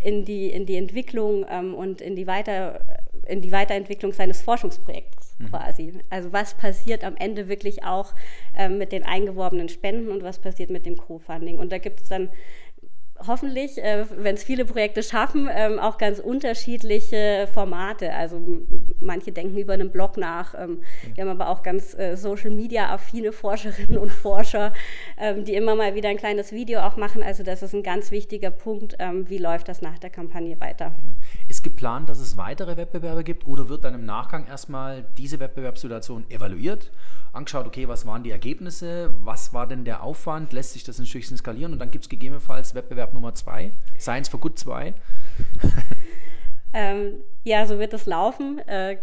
in 0.00 0.24
die, 0.24 0.50
in 0.50 0.66
die 0.66 0.76
Entwicklung 0.76 1.46
ähm, 1.48 1.74
und 1.74 2.00
in 2.00 2.14
die, 2.16 2.26
Weiter, 2.26 2.80
in 3.26 3.40
die 3.40 3.52
Weiterentwicklung 3.52 4.12
seines 4.12 4.42
Forschungsprojekts 4.42 5.36
mhm. 5.38 5.50
quasi. 5.50 5.92
Also 6.10 6.32
was 6.32 6.54
passiert 6.54 7.04
am 7.04 7.16
Ende 7.16 7.48
wirklich 7.48 7.84
auch 7.84 8.14
ähm, 8.56 8.78
mit 8.78 8.92
den 8.92 9.04
eingeworbenen 9.04 9.68
Spenden 9.68 10.10
und 10.10 10.22
was 10.22 10.40
passiert 10.40 10.70
mit 10.70 10.86
dem 10.86 10.96
Co-Funding. 10.96 11.58
Und 11.58 11.72
da 11.72 11.78
gibt 11.78 12.02
es 12.02 12.08
dann 12.08 12.28
hoffentlich, 13.26 13.78
äh, 13.78 14.04
wenn 14.16 14.34
es 14.34 14.44
viele 14.44 14.64
Projekte 14.64 15.02
schaffen, 15.02 15.48
ähm, 15.52 15.78
auch 15.78 15.98
ganz 15.98 16.18
unterschiedliche 16.18 17.48
Formate. 17.52 18.12
Also 18.12 18.40
manche 19.00 19.32
denken 19.32 19.56
über 19.58 19.74
einen 19.74 19.90
Blog 19.90 20.16
nach. 20.16 20.54
Ähm, 20.54 20.82
wir 21.14 21.24
haben 21.24 21.30
aber 21.30 21.48
auch 21.48 21.62
ganz 21.62 21.96
äh, 21.98 22.16
Social-Media-affine 22.16 23.32
Forscherinnen 23.32 23.98
und 23.98 24.10
Forscher, 24.12 24.72
ähm, 25.18 25.44
die 25.44 25.54
immer 25.54 25.74
mal 25.74 25.94
wieder 25.94 26.08
ein 26.08 26.16
kleines 26.16 26.52
Video 26.52 26.80
auch 26.80 26.96
machen. 26.96 27.22
Also 27.22 27.42
das 27.42 27.62
ist 27.62 27.74
ein 27.74 27.82
ganz 27.82 28.10
wichtiger 28.10 28.50
Punkt. 28.50 28.96
Ähm, 28.98 29.28
wie 29.28 29.38
läuft 29.38 29.68
das 29.68 29.82
nach 29.82 29.98
der 29.98 30.10
Kampagne 30.10 30.60
weiter? 30.60 30.94
Ist 31.48 31.62
geplant, 31.62 32.08
dass 32.08 32.18
es 32.18 32.36
weitere 32.36 32.76
Wettbewerbe 32.76 33.24
gibt 33.24 33.46
oder 33.46 33.68
wird 33.68 33.84
dann 33.84 33.94
im 33.94 34.04
Nachgang 34.04 34.46
erstmal 34.46 35.04
diese 35.16 35.40
Wettbewerbssituation 35.40 36.30
evaluiert? 36.30 36.90
angeschaut, 37.34 37.66
okay, 37.66 37.88
was 37.88 38.06
waren 38.06 38.22
die 38.22 38.30
Ergebnisse, 38.30 39.12
was 39.22 39.52
war 39.52 39.66
denn 39.66 39.84
der 39.84 40.02
Aufwand, 40.02 40.52
lässt 40.52 40.72
sich 40.72 40.84
das 40.84 40.98
ein 40.98 41.06
Stückchen 41.06 41.36
skalieren 41.36 41.72
und 41.72 41.78
dann 41.78 41.90
gibt 41.90 42.04
es 42.04 42.08
gegebenenfalls 42.08 42.74
Wettbewerb 42.74 43.12
Nummer 43.12 43.34
zwei, 43.34 43.72
Science 43.98 44.28
for 44.28 44.40
Good 44.40 44.58
2. 44.58 44.94
ähm, 46.72 47.14
ja, 47.42 47.66
so 47.66 47.78
wird 47.78 47.92
es 47.92 48.06
laufen. 48.06 48.60
Äh, 48.66 48.98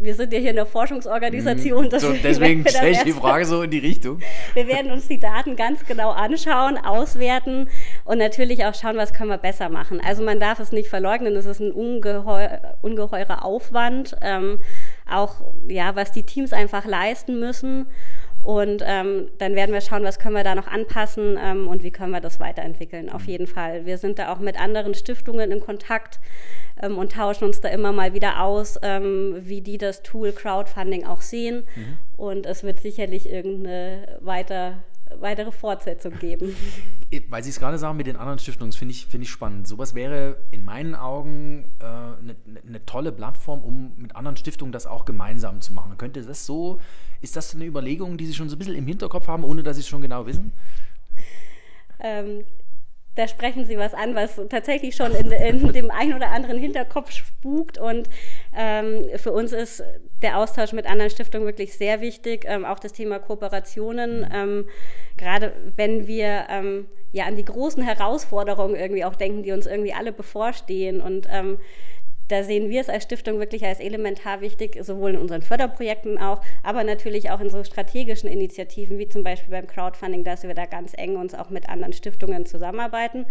wir 0.00 0.14
sind 0.14 0.32
ja 0.32 0.38
hier 0.38 0.50
in 0.50 0.56
der 0.56 0.66
Forschungsorganisation. 0.66 1.86
Mhm. 1.86 1.98
So, 1.98 2.12
deswegen 2.12 2.66
stelle 2.68 2.90
ich 2.90 3.02
die 3.02 3.12
Frage 3.12 3.44
so 3.44 3.62
in 3.62 3.70
die 3.70 3.78
Richtung. 3.78 4.20
Wir 4.54 4.66
werden 4.68 4.90
uns 4.90 5.08
die 5.08 5.20
Daten 5.20 5.56
ganz 5.56 5.84
genau 5.86 6.10
anschauen, 6.10 6.78
auswerten 6.78 7.68
und 8.04 8.18
natürlich 8.18 8.64
auch 8.64 8.74
schauen, 8.74 8.96
was 8.96 9.12
können 9.12 9.30
wir 9.30 9.38
besser 9.38 9.68
machen. 9.68 10.00
Also 10.00 10.22
man 10.22 10.40
darf 10.40 10.60
es 10.60 10.72
nicht 10.72 10.88
verleugnen, 10.88 11.34
es 11.36 11.46
ist 11.46 11.60
ein 11.60 11.72
ungeheu 11.72 12.48
ungeheurer 12.82 13.44
Aufwand, 13.44 14.16
ähm, 14.22 14.60
auch 15.10 15.42
ja, 15.66 15.96
was 15.96 16.12
die 16.12 16.22
Teams 16.22 16.52
einfach 16.52 16.84
leisten 16.84 17.38
müssen. 17.38 17.86
Und 18.48 18.82
ähm, 18.86 19.28
dann 19.36 19.54
werden 19.56 19.74
wir 19.74 19.82
schauen, 19.82 20.04
was 20.04 20.18
können 20.18 20.34
wir 20.34 20.42
da 20.42 20.54
noch 20.54 20.68
anpassen 20.68 21.38
ähm, 21.38 21.68
und 21.68 21.82
wie 21.82 21.90
können 21.90 22.12
wir 22.12 22.22
das 22.22 22.40
weiterentwickeln. 22.40 23.10
Auf 23.10 23.26
jeden 23.26 23.46
Fall. 23.46 23.84
Wir 23.84 23.98
sind 23.98 24.18
da 24.18 24.32
auch 24.32 24.38
mit 24.38 24.58
anderen 24.58 24.94
Stiftungen 24.94 25.52
in 25.52 25.60
Kontakt 25.60 26.18
ähm, 26.80 26.96
und 26.96 27.12
tauschen 27.12 27.44
uns 27.44 27.60
da 27.60 27.68
immer 27.68 27.92
mal 27.92 28.14
wieder 28.14 28.42
aus, 28.42 28.78
ähm, 28.80 29.36
wie 29.40 29.60
die 29.60 29.76
das 29.76 30.02
Tool 30.02 30.32
Crowdfunding 30.32 31.04
auch 31.04 31.20
sehen. 31.20 31.66
Mhm. 31.76 31.98
Und 32.16 32.46
es 32.46 32.62
wird 32.62 32.80
sicherlich 32.80 33.28
irgendeine 33.28 34.16
weiter 34.20 34.82
weitere 35.20 35.52
Fortsetzung 35.52 36.18
geben. 36.18 36.54
Weil 37.28 37.42
Sie 37.42 37.50
es 37.50 37.58
gerade 37.58 37.78
sagen 37.78 37.96
mit 37.96 38.06
den 38.06 38.16
anderen 38.16 38.38
Stiftungen, 38.38 38.72
finde 38.72 38.92
ich, 38.92 39.06
find 39.06 39.24
ich 39.24 39.30
spannend. 39.30 39.66
Sowas 39.66 39.94
wäre 39.94 40.36
in 40.50 40.64
meinen 40.64 40.94
Augen 40.94 41.64
eine 41.80 42.32
äh, 42.32 42.70
ne 42.70 42.84
tolle 42.84 43.12
Plattform, 43.12 43.62
um 43.62 43.92
mit 43.96 44.14
anderen 44.14 44.36
Stiftungen 44.36 44.72
das 44.72 44.86
auch 44.86 45.04
gemeinsam 45.04 45.60
zu 45.60 45.72
machen. 45.72 45.96
Könnte 45.96 46.22
das 46.22 46.46
so, 46.46 46.80
ist 47.20 47.36
das 47.36 47.54
eine 47.54 47.64
Überlegung, 47.64 48.16
die 48.18 48.26
Sie 48.26 48.34
schon 48.34 48.48
so 48.48 48.56
ein 48.56 48.58
bisschen 48.58 48.74
im 48.74 48.86
Hinterkopf 48.86 49.28
haben, 49.28 49.44
ohne 49.44 49.62
dass 49.62 49.76
Sie 49.76 49.82
es 49.82 49.88
schon 49.88 50.02
genau 50.02 50.26
wissen? 50.26 50.52
Ähm, 52.00 52.44
da 53.18 53.26
sprechen 53.26 53.64
Sie 53.64 53.76
was 53.76 53.94
an, 53.94 54.14
was 54.14 54.40
tatsächlich 54.48 54.94
schon 54.94 55.12
in, 55.12 55.32
in 55.32 55.72
dem 55.72 55.90
einen 55.90 56.14
oder 56.14 56.30
anderen 56.30 56.56
Hinterkopf 56.58 57.10
spukt. 57.10 57.76
Und 57.76 58.08
ähm, 58.56 59.04
für 59.16 59.32
uns 59.32 59.52
ist 59.52 59.82
der 60.22 60.38
Austausch 60.38 60.72
mit 60.72 60.86
anderen 60.86 61.10
Stiftungen 61.10 61.46
wirklich 61.46 61.74
sehr 61.76 62.00
wichtig. 62.00 62.44
Ähm, 62.46 62.64
auch 62.64 62.78
das 62.78 62.92
Thema 62.92 63.18
Kooperationen. 63.18 64.24
Ähm, 64.32 64.68
gerade 65.16 65.52
wenn 65.74 66.06
wir 66.06 66.46
ähm, 66.48 66.86
ja 67.10 67.24
an 67.24 67.34
die 67.34 67.44
großen 67.44 67.82
Herausforderungen 67.82 68.76
irgendwie 68.76 69.04
auch 69.04 69.16
denken, 69.16 69.42
die 69.42 69.50
uns 69.50 69.66
irgendwie 69.66 69.92
alle 69.92 70.12
bevorstehen. 70.12 71.00
Und 71.00 71.26
ähm, 71.28 71.58
da 72.28 72.44
sehen 72.44 72.68
wir 72.68 72.80
es 72.80 72.88
als 72.88 73.04
Stiftung 73.04 73.38
wirklich 73.38 73.64
als 73.64 73.80
elementar 73.80 74.40
wichtig, 74.40 74.78
sowohl 74.82 75.10
in 75.10 75.16
unseren 75.18 75.42
Förderprojekten 75.42 76.18
auch, 76.18 76.42
aber 76.62 76.84
natürlich 76.84 77.30
auch 77.30 77.40
in 77.40 77.50
so 77.50 77.64
strategischen 77.64 78.28
Initiativen, 78.28 78.98
wie 78.98 79.08
zum 79.08 79.24
Beispiel 79.24 79.50
beim 79.50 79.66
Crowdfunding, 79.66 80.24
dass 80.24 80.42
wir 80.42 80.54
da 80.54 80.66
ganz 80.66 80.92
eng 80.96 81.16
uns 81.16 81.34
auch 81.34 81.50
mit 81.50 81.68
anderen 81.68 81.92
Stiftungen 81.92 82.46
zusammenarbeiten. 82.46 83.26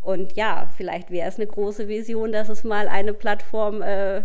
Und 0.00 0.36
ja, 0.36 0.70
vielleicht 0.76 1.10
wäre 1.10 1.28
es 1.28 1.36
eine 1.36 1.46
große 1.46 1.88
Vision, 1.88 2.32
dass 2.32 2.48
es 2.50 2.62
mal 2.62 2.88
eine 2.88 3.14
Plattform 3.14 3.80
äh, 3.80 4.22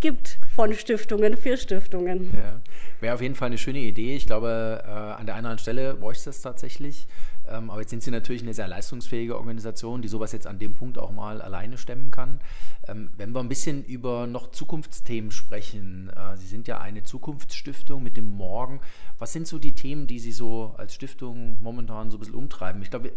gibt 0.00 0.38
von 0.54 0.74
Stiftungen 0.74 1.36
für 1.36 1.56
Stiftungen. 1.56 2.30
Ja. 2.36 2.60
Wäre 3.00 3.14
auf 3.14 3.22
jeden 3.22 3.34
Fall 3.34 3.46
eine 3.46 3.58
schöne 3.58 3.78
Idee. 3.78 4.16
Ich 4.16 4.26
glaube, 4.26 4.82
äh, 4.84 4.88
an 4.88 4.90
der 4.90 5.08
einen 5.16 5.20
oder 5.20 5.34
anderen 5.36 5.58
Stelle 5.58 5.94
bräuchte 5.94 6.28
es 6.28 6.42
tatsächlich. 6.42 7.06
Ähm, 7.48 7.70
aber 7.70 7.80
jetzt 7.80 7.90
sind 7.90 8.02
Sie 8.02 8.10
natürlich 8.10 8.42
eine 8.42 8.54
sehr 8.54 8.68
leistungsfähige 8.68 9.36
Organisation, 9.36 10.02
die 10.02 10.08
sowas 10.08 10.32
jetzt 10.32 10.46
an 10.46 10.58
dem 10.58 10.74
Punkt 10.74 10.98
auch 10.98 11.10
mal 11.10 11.42
alleine 11.42 11.76
stemmen 11.76 12.10
kann. 12.10 12.40
Ähm, 12.88 13.10
wenn 13.16 13.32
wir 13.32 13.40
ein 13.40 13.48
bisschen 13.48 13.84
über 13.84 14.26
noch 14.26 14.50
Zukunftsthemen 14.50 15.30
sprechen, 15.30 16.10
äh, 16.10 16.36
Sie 16.36 16.46
sind 16.46 16.68
ja 16.68 16.80
eine 16.80 17.02
Zukunftsstiftung 17.02 18.02
mit 18.02 18.16
dem 18.16 18.30
Morgen. 18.30 18.80
Was 19.18 19.32
sind 19.32 19.46
so 19.46 19.58
die 19.58 19.74
Themen, 19.74 20.06
die 20.06 20.18
Sie 20.18 20.32
so 20.32 20.74
als 20.78 20.94
Stiftung 20.94 21.58
momentan 21.62 22.10
so 22.10 22.16
ein 22.16 22.20
bisschen 22.20 22.34
umtreiben? 22.34 22.82
Ich 22.82 22.90
glaube, 22.90 23.12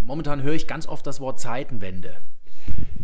momentan 0.00 0.42
höre 0.42 0.54
ich 0.54 0.66
ganz 0.66 0.86
oft 0.86 1.06
das 1.06 1.20
Wort 1.20 1.38
Zeitenwende. 1.38 2.16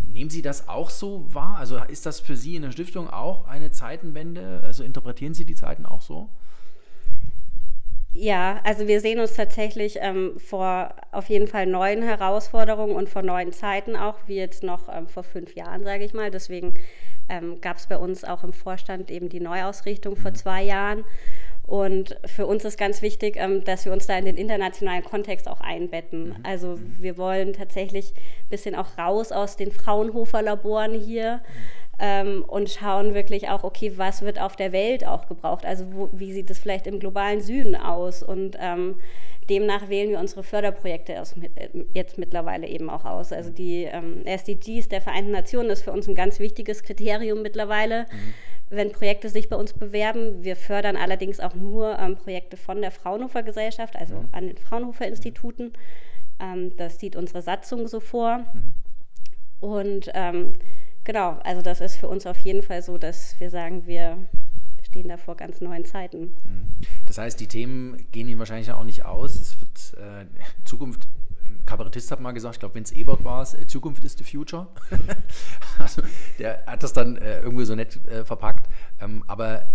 Nehmen 0.06 0.30
Sie 0.30 0.42
das 0.42 0.68
auch 0.68 0.90
so 0.90 1.32
wahr? 1.34 1.56
Also 1.56 1.78
ist 1.78 2.06
das 2.06 2.20
für 2.20 2.36
Sie 2.36 2.56
in 2.56 2.62
der 2.62 2.72
Stiftung 2.72 3.10
auch 3.10 3.46
eine 3.46 3.70
Zeitenwende? 3.70 4.60
Also 4.62 4.84
interpretieren 4.84 5.34
Sie 5.34 5.44
die 5.44 5.54
Zeiten 5.54 5.86
auch 5.86 6.02
so? 6.02 6.28
Ja, 8.16 8.61
also 8.62 8.87
wir 8.87 9.00
sehen 9.00 9.18
uns 9.18 9.35
tatsächlich 9.35 9.99
ähm, 10.00 10.38
vor 10.38 10.94
auf 11.11 11.28
jeden 11.28 11.49
Fall 11.49 11.66
neuen 11.66 12.00
Herausforderungen 12.02 12.94
und 12.94 13.09
vor 13.09 13.23
neuen 13.23 13.52
Zeiten 13.52 13.97
auch, 13.97 14.14
wie 14.26 14.37
jetzt 14.37 14.62
noch 14.62 14.88
ähm, 14.88 15.09
vor 15.09 15.25
fünf 15.25 15.56
Jahren, 15.56 15.83
sage 15.83 16.04
ich 16.04 16.14
mal. 16.14 16.30
Deswegen 16.30 16.75
ähm, 17.28 17.61
gab 17.61 17.76
es 17.76 17.88
bei 17.88 17.99
uns 17.99 18.23
auch 18.23 18.44
im 18.44 18.52
Vorstand 18.52 19.11
eben 19.11 19.28
die 19.28 19.40
Neuausrichtung 19.40 20.14
vor 20.14 20.30
mhm. 20.30 20.37
zwei 20.37 20.62
Jahren. 20.62 21.04
Und 21.66 22.16
für 22.26 22.47
uns 22.47 22.64
ist 22.64 22.78
ganz 22.78 23.02
wichtig, 23.02 23.35
ähm, 23.37 23.64
dass 23.64 23.85
wir 23.85 23.92
uns 23.92 24.06
da 24.06 24.16
in 24.16 24.26
den 24.26 24.37
internationalen 24.37 25.02
Kontext 25.02 25.49
auch 25.49 25.61
einbetten. 25.61 26.28
Mhm. 26.28 26.37
Also 26.44 26.76
mhm. 26.76 26.97
wir 27.00 27.18
wollen 27.18 27.52
tatsächlich 27.52 28.12
ein 28.12 28.49
bisschen 28.49 28.76
auch 28.76 28.97
raus 28.97 29.33
aus 29.33 29.56
den 29.56 29.73
Fraunhofer-Laboren 29.73 30.94
hier. 30.94 31.38
Mhm 31.38 31.83
ähm, 31.98 32.44
und 32.46 32.70
schauen 32.70 33.14
wirklich 33.14 33.48
auch, 33.48 33.64
okay, 33.64 33.92
was 33.96 34.22
wird 34.22 34.40
auf 34.40 34.56
der 34.56 34.72
Welt 34.72 35.06
auch 35.06 35.26
gebraucht? 35.26 35.64
Also 35.64 35.84
wo, 35.92 36.08
wie 36.12 36.32
sieht 36.32 36.50
es 36.50 36.58
vielleicht 36.58 36.86
im 36.86 36.98
globalen 36.98 37.40
Süden 37.40 37.76
aus? 37.76 38.22
Und 38.22 38.56
ähm, 38.60 38.96
demnach 39.48 39.88
wählen 39.88 40.10
wir 40.10 40.18
unsere 40.18 40.42
Förderprojekte 40.42 41.12
äh, 41.12 41.68
jetzt 41.92 42.18
mittlerweile 42.18 42.66
eben 42.66 42.90
auch 42.90 43.04
aus. 43.04 43.32
Also 43.32 43.50
die 43.50 43.84
ähm, 43.84 44.22
SDGs 44.24 44.88
der 44.88 45.00
Vereinten 45.00 45.30
Nationen 45.30 45.70
ist 45.70 45.82
für 45.82 45.92
uns 45.92 46.08
ein 46.08 46.14
ganz 46.14 46.40
wichtiges 46.40 46.82
Kriterium 46.82 47.42
mittlerweile. 47.42 48.02
Mhm. 48.02 48.34
Wenn 48.70 48.92
Projekte 48.92 49.28
sich 49.28 49.48
bei 49.48 49.56
uns 49.56 49.72
bewerben, 49.72 50.42
wir 50.42 50.56
fördern 50.56 50.96
allerdings 50.96 51.38
auch 51.38 51.54
nur 51.54 51.98
ähm, 51.98 52.16
Projekte 52.16 52.56
von 52.56 52.80
der 52.80 52.90
Fraunhofer 52.90 53.42
Gesellschaft, 53.42 53.94
also 53.96 54.14
mhm. 54.14 54.28
an 54.32 54.46
den 54.48 54.56
Fraunhofer 54.56 55.06
Instituten. 55.06 55.72
Ähm, 56.40 56.76
das 56.76 56.98
sieht 56.98 57.14
unsere 57.14 57.42
Satzung 57.42 57.86
so 57.86 58.00
vor. 58.00 58.38
Mhm. 58.38 58.72
Und 59.60 60.10
ähm, 60.14 60.54
Genau, 61.04 61.38
also 61.44 61.61
das 61.62 61.80
ist 61.80 61.96
für 61.96 62.08
uns 62.08 62.26
auf 62.26 62.38
jeden 62.38 62.62
Fall 62.62 62.82
so, 62.82 62.99
dass 62.99 63.38
wir 63.38 63.50
sagen, 63.50 63.87
wir 63.87 64.16
stehen 64.82 65.08
da 65.08 65.16
vor 65.16 65.37
ganz 65.37 65.61
neuen 65.61 65.84
Zeiten. 65.84 66.34
Mhm. 66.46 66.76
Das 67.06 67.18
heißt, 67.18 67.38
die 67.40 67.46
Themen 67.46 68.06
gehen 68.11 68.28
Ihnen 68.28 68.38
wahrscheinlich 68.38 68.73
auch 68.73 68.84
nicht 68.84 69.04
aus. 69.04 69.34
Es 69.34 69.61
wird 69.61 70.02
äh, 70.02 70.26
Zukunft, 70.64 71.08
Kabarettist 71.66 72.11
hat 72.11 72.20
mal 72.20 72.32
gesagt, 72.32 72.56
ich 72.56 72.61
glaube, 72.61 72.75
Vince 72.75 72.94
Ebert 72.94 73.25
war 73.25 73.42
es, 73.42 73.54
äh, 73.54 73.66
Zukunft 73.66 74.04
ist 74.04 74.18
the 74.18 74.25
future. 74.25 74.68
also 75.78 76.02
der 76.38 76.64
hat 76.66 76.82
das 76.82 76.92
dann 76.92 77.16
äh, 77.16 77.40
irgendwie 77.40 77.64
so 77.64 77.75
nett 77.75 78.04
äh, 78.06 78.25
verpackt. 78.25 78.68
Ähm, 79.00 79.25
aber 79.26 79.66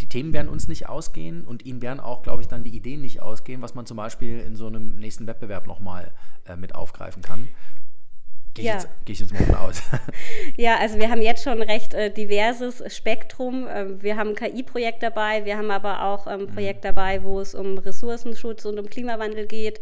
die 0.00 0.08
Themen 0.08 0.32
werden 0.32 0.48
uns 0.48 0.68
nicht 0.68 0.88
ausgehen 0.88 1.44
und 1.44 1.64
ihnen 1.64 1.82
werden 1.82 2.00
auch, 2.00 2.22
glaube 2.22 2.42
ich, 2.42 2.48
dann 2.48 2.62
die 2.62 2.74
Ideen 2.74 3.00
nicht 3.02 3.20
ausgehen, 3.20 3.62
was 3.62 3.74
man 3.74 3.84
zum 3.84 3.96
Beispiel 3.96 4.40
in 4.40 4.54
so 4.54 4.66
einem 4.66 4.98
nächsten 4.98 5.26
Wettbewerb 5.26 5.66
nochmal 5.66 6.12
äh, 6.46 6.56
mit 6.56 6.74
aufgreifen 6.74 7.22
kann. 7.22 7.48
Gehe 8.58 8.66
ja. 8.66 8.78
ich, 8.78 8.84
geh 9.04 9.12
ich 9.12 9.20
jetzt 9.20 9.32
mal 9.32 9.42
von 9.44 9.54
aus. 9.54 9.82
ja, 10.56 10.76
also 10.78 10.98
wir 10.98 11.10
haben 11.10 11.22
jetzt 11.22 11.44
schon 11.44 11.54
ein 11.54 11.62
recht 11.62 11.94
äh, 11.94 12.12
diverses 12.12 12.82
Spektrum. 12.94 13.66
Ähm, 13.70 14.02
wir 14.02 14.16
haben 14.16 14.30
ein 14.30 14.34
KI-Projekt 14.34 15.02
dabei, 15.02 15.44
wir 15.44 15.56
haben 15.56 15.70
aber 15.70 16.04
auch 16.04 16.26
ein 16.26 16.40
ähm, 16.40 16.46
mhm. 16.46 16.54
Projekt 16.54 16.84
dabei, 16.84 17.22
wo 17.22 17.40
es 17.40 17.54
um 17.54 17.78
Ressourcenschutz 17.78 18.64
und 18.64 18.78
um 18.78 18.86
Klimawandel 18.90 19.46
geht. 19.46 19.80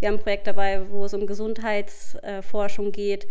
Wir 0.00 0.08
haben 0.08 0.16
ein 0.16 0.22
Projekt 0.22 0.46
dabei, 0.46 0.82
wo 0.90 1.04
es 1.04 1.14
um 1.14 1.26
Gesundheitsforschung 1.26 2.88
äh, 2.88 2.92
geht. 2.92 3.26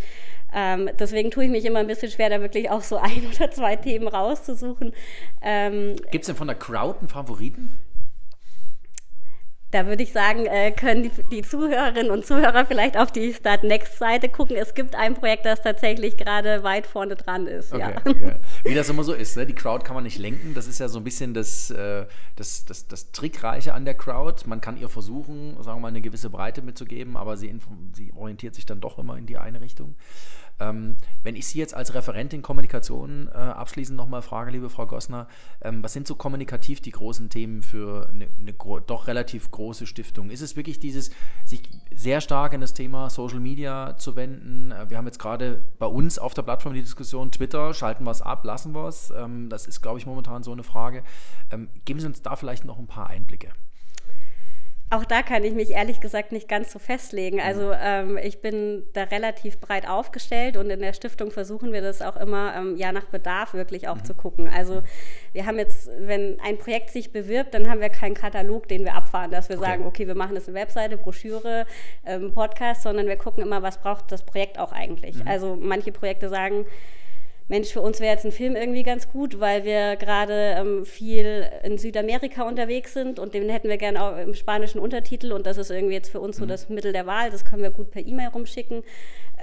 Ähm, 0.54 0.90
deswegen 0.98 1.30
tue 1.30 1.46
ich 1.46 1.52
mich 1.52 1.66
immer 1.66 1.80
ein 1.80 1.88
bisschen 1.88 2.12
schwer, 2.12 2.30
da 2.30 2.42
wirklich 2.42 2.70
auch 2.70 2.82
so 2.82 2.98
ein 3.02 3.28
oder 3.36 3.52
zwei 3.52 3.76
Themen 3.76 4.08
rauszusuchen. 4.08 4.94
Ähm, 5.42 5.96
Gibt 6.12 6.24
es 6.24 6.28
denn 6.28 6.36
von 6.36 6.48
der 6.48 6.58
Crowd 6.58 7.00
einen 7.00 7.10
Favoriten? 7.10 7.78
Da 9.78 9.86
würde 9.86 10.02
ich 10.02 10.12
sagen, 10.12 10.48
äh, 10.48 10.72
können 10.72 11.04
die, 11.04 11.12
die, 11.32 11.44
Zuhörerinnen 11.44 12.10
und 12.10 12.26
Zuhörer 12.26 12.66
vielleicht 12.66 12.98
auf 12.98 13.12
die 13.12 13.32
Start 13.32 13.64
Next 13.64 14.00
Seite 14.00 14.28
gucken. 14.28 14.56
Es 14.56 14.74
gibt 14.74 14.96
ein 14.96 15.14
Projekt, 15.14 15.46
das 15.46 15.62
tatsächlich 15.62 16.18
gerade 16.18 16.64
weit 16.64 16.88
vorne 16.88 17.16
dran 17.16 17.46
ist. 17.46 17.72
Okay, 17.72 17.92
ja. 17.94 18.02
okay. 18.04 18.36
Wie 18.64 18.74
das 18.74 18.90
immer 18.90 19.04
so 19.04 19.14
ist, 19.14 19.38
ne? 19.38 19.46
die 19.46 19.54
Crowd 19.54 19.86
kann 19.86 19.94
man 19.94 20.04
nicht 20.04 20.18
lenken. 20.18 20.56
Das 20.56 20.66
ist 20.66 20.80
ja 20.80 20.88
so 20.88 20.98
ein 20.98 21.04
bisschen 21.04 21.36
das, 21.36 21.70
äh, 21.70 22.08
das, 22.36 22.66
das, 22.66 22.88
das 22.88 23.12
Trickreiche 23.12 23.76
an 23.76 23.86
der 23.86 23.94
Crowd. 23.94 24.50
Man 24.50 24.62
kann 24.62 24.78
ihr 24.78 24.90
versuchen, 24.90 25.62
sagen 25.62 25.78
wir 25.78 25.82
mal, 25.82 25.88
eine 25.90 26.02
gewisse 26.02 26.32
Breite 26.32 26.64
mitzugeben, 26.64 27.16
aber 27.16 27.38
sie, 27.38 27.54
sie 27.94 28.12
orientiert 28.16 28.56
sich 28.56 28.66
dann 28.66 28.82
doch 28.82 28.98
immer 28.98 29.16
in 29.16 29.28
die 29.28 29.38
eine 29.38 29.62
Richtung. 29.62 29.94
Ähm, 30.60 30.96
wenn 31.24 31.36
ich 31.36 31.48
Sie 31.48 31.60
jetzt 31.60 31.76
als 31.76 31.94
Referentin 31.94 32.42
Kommunikation 32.42 33.30
äh, 33.32 33.38
abschließend 33.38 33.96
nochmal 33.96 34.22
frage, 34.22 34.52
liebe 34.52 34.70
Frau 34.70 34.88
Gossner, 34.88 35.28
ähm, 35.62 35.84
was 35.84 35.94
sind 35.94 36.08
so 36.08 36.16
kommunikativ 36.16 36.82
die 36.82 36.92
großen 36.92 37.30
Themen 37.30 37.62
für 37.62 38.10
eine, 38.10 38.28
eine 38.40 38.54
doch 38.54 39.08
relativ 39.08 39.52
große 39.52 39.86
Stiftung? 39.86 40.30
Ist 40.30 40.42
es 40.42 40.56
wirklich 40.56 40.80
dieses, 40.80 41.12
sich 41.46 41.62
sehr 41.92 42.22
stark 42.22 42.54
in 42.54 42.62
das 42.62 42.74
Thema 42.74 43.10
Social 43.10 43.40
Media 43.40 43.98
zu 43.98 44.16
wenden? 44.16 44.72
Äh, 44.72 44.90
wir 44.90 44.98
haben 44.98 45.06
jetzt 45.06 45.20
gerade 45.20 45.62
bei 45.78 45.86
uns 45.86 46.18
auf 46.18 46.34
der 46.34 46.42
Plattform 46.42 46.74
die 46.74 46.82
Diskussion 46.82 47.32
Twitter, 47.32 47.74
schalten 47.74 48.04
wir 48.04 48.12
es 48.12 48.22
ab, 48.22 48.44
lassen 48.44 48.74
wir 48.74 48.88
es? 48.88 49.12
Ähm, 49.16 49.50
das 49.50 49.68
ist, 49.68 49.82
glaube 49.82 50.00
ich, 50.00 50.06
momentan 50.06 50.44
so 50.44 50.52
eine 50.52 50.64
Frage. 50.64 51.04
Geben 51.86 52.00
Sie 52.00 52.08
uns 52.08 52.22
da 52.22 52.36
vielleicht 52.36 52.66
noch 52.66 52.78
ein 52.78 52.88
paar 52.88 53.08
Einblicke. 53.08 53.50
Auch 54.90 55.04
da 55.04 55.22
kann 55.22 55.44
ich 55.44 55.54
mich 55.54 55.72
ehrlich 55.72 56.00
gesagt 56.00 56.32
nicht 56.32 56.48
ganz 56.48 56.72
so 56.72 56.80
festlegen. 56.80 57.42
Also 57.42 57.74
ähm, 57.74 58.18
ich 58.18 58.40
bin 58.42 58.84
da 58.94 59.04
relativ 59.04 59.60
breit 59.60 59.88
aufgestellt 59.88 60.56
und 60.56 60.70
in 60.70 60.80
der 60.80 60.94
Stiftung 60.94 61.30
versuchen 61.32 61.74
wir 61.74 61.82
das 61.82 62.02
auch 62.02 62.16
immer 62.16 62.56
ähm, 62.56 62.78
ja 62.78 62.94
nach 62.94 63.04
Bedarf 63.04 63.54
wirklich 63.54 63.90
auch 63.90 63.98
mhm. 63.98 64.06
zu 64.06 64.14
gucken. 64.14 64.48
Also 64.48 64.84
wir 65.34 65.46
haben 65.46 65.58
jetzt, 65.58 65.90
wenn 66.00 66.40
ein 66.40 66.58
Projekt 66.58 66.92
sich 66.92 67.12
bewirbt, 67.12 67.54
dann 67.54 67.70
haben 67.70 67.82
wir 67.82 67.90
keinen 67.90 68.16
Katalog, 68.16 68.70
den 68.70 68.86
wir 68.86 68.94
abfahren, 68.96 69.30
dass 69.30 69.50
wir 69.50 69.58
okay. 69.58 69.66
sagen, 69.66 69.86
okay, 69.86 70.08
wir 70.08 70.16
machen 70.16 70.36
das 70.36 70.48
eine 70.48 70.56
Webseite, 70.56 70.96
Broschüre, 70.96 71.66
ähm, 72.06 72.32
Podcast, 72.32 72.84
sondern 72.84 73.08
wir 73.08 73.18
gucken 73.18 73.44
immer, 73.44 73.62
was 73.62 73.80
braucht 73.80 74.10
das 74.14 74.24
Projekt 74.24 74.58
auch 74.58 74.72
eigentlich. 74.72 75.18
Mhm. 75.18 75.28
Also 75.28 75.58
manche 75.60 75.92
Projekte 75.92 76.30
sagen, 76.30 76.66
Mensch, 77.50 77.72
für 77.72 77.82
uns 77.82 78.00
wäre 78.02 78.14
jetzt 78.14 78.26
ein 78.26 78.32
Film 78.32 78.56
irgendwie 78.56 78.84
ganz 78.84 79.10
gut, 79.10 79.40
weil 79.40 79.64
wir 79.64 79.96
gerade 79.96 80.56
ähm, 80.58 80.86
viel 80.86 81.50
in 81.64 81.78
Südamerika 81.78 82.44
unterwegs 82.44 82.94
sind 82.94 83.20
und 83.20 83.34
den 83.34 83.50
hätten 83.50 83.70
wir 83.70 83.78
gerne 83.78 84.04
auch 84.04 84.18
im 84.18 84.34
spanischen 84.34 84.80
Untertitel 84.80 85.32
und 85.32 85.46
das 85.46 85.58
ist 85.58 85.72
irgendwie 85.72 85.94
jetzt 85.94 86.10
für 86.10 86.20
uns 86.20 86.38
mhm. 86.38 86.42
so 86.42 86.46
das 86.48 86.70
Mittel 86.70 86.92
der 86.92 87.06
Wahl. 87.06 87.32
Das 87.32 87.46
können 87.46 87.64
wir 87.64 87.72
gut 87.72 87.92
per 87.92 88.06
E-Mail 88.06 88.30
rumschicken. 88.30 88.84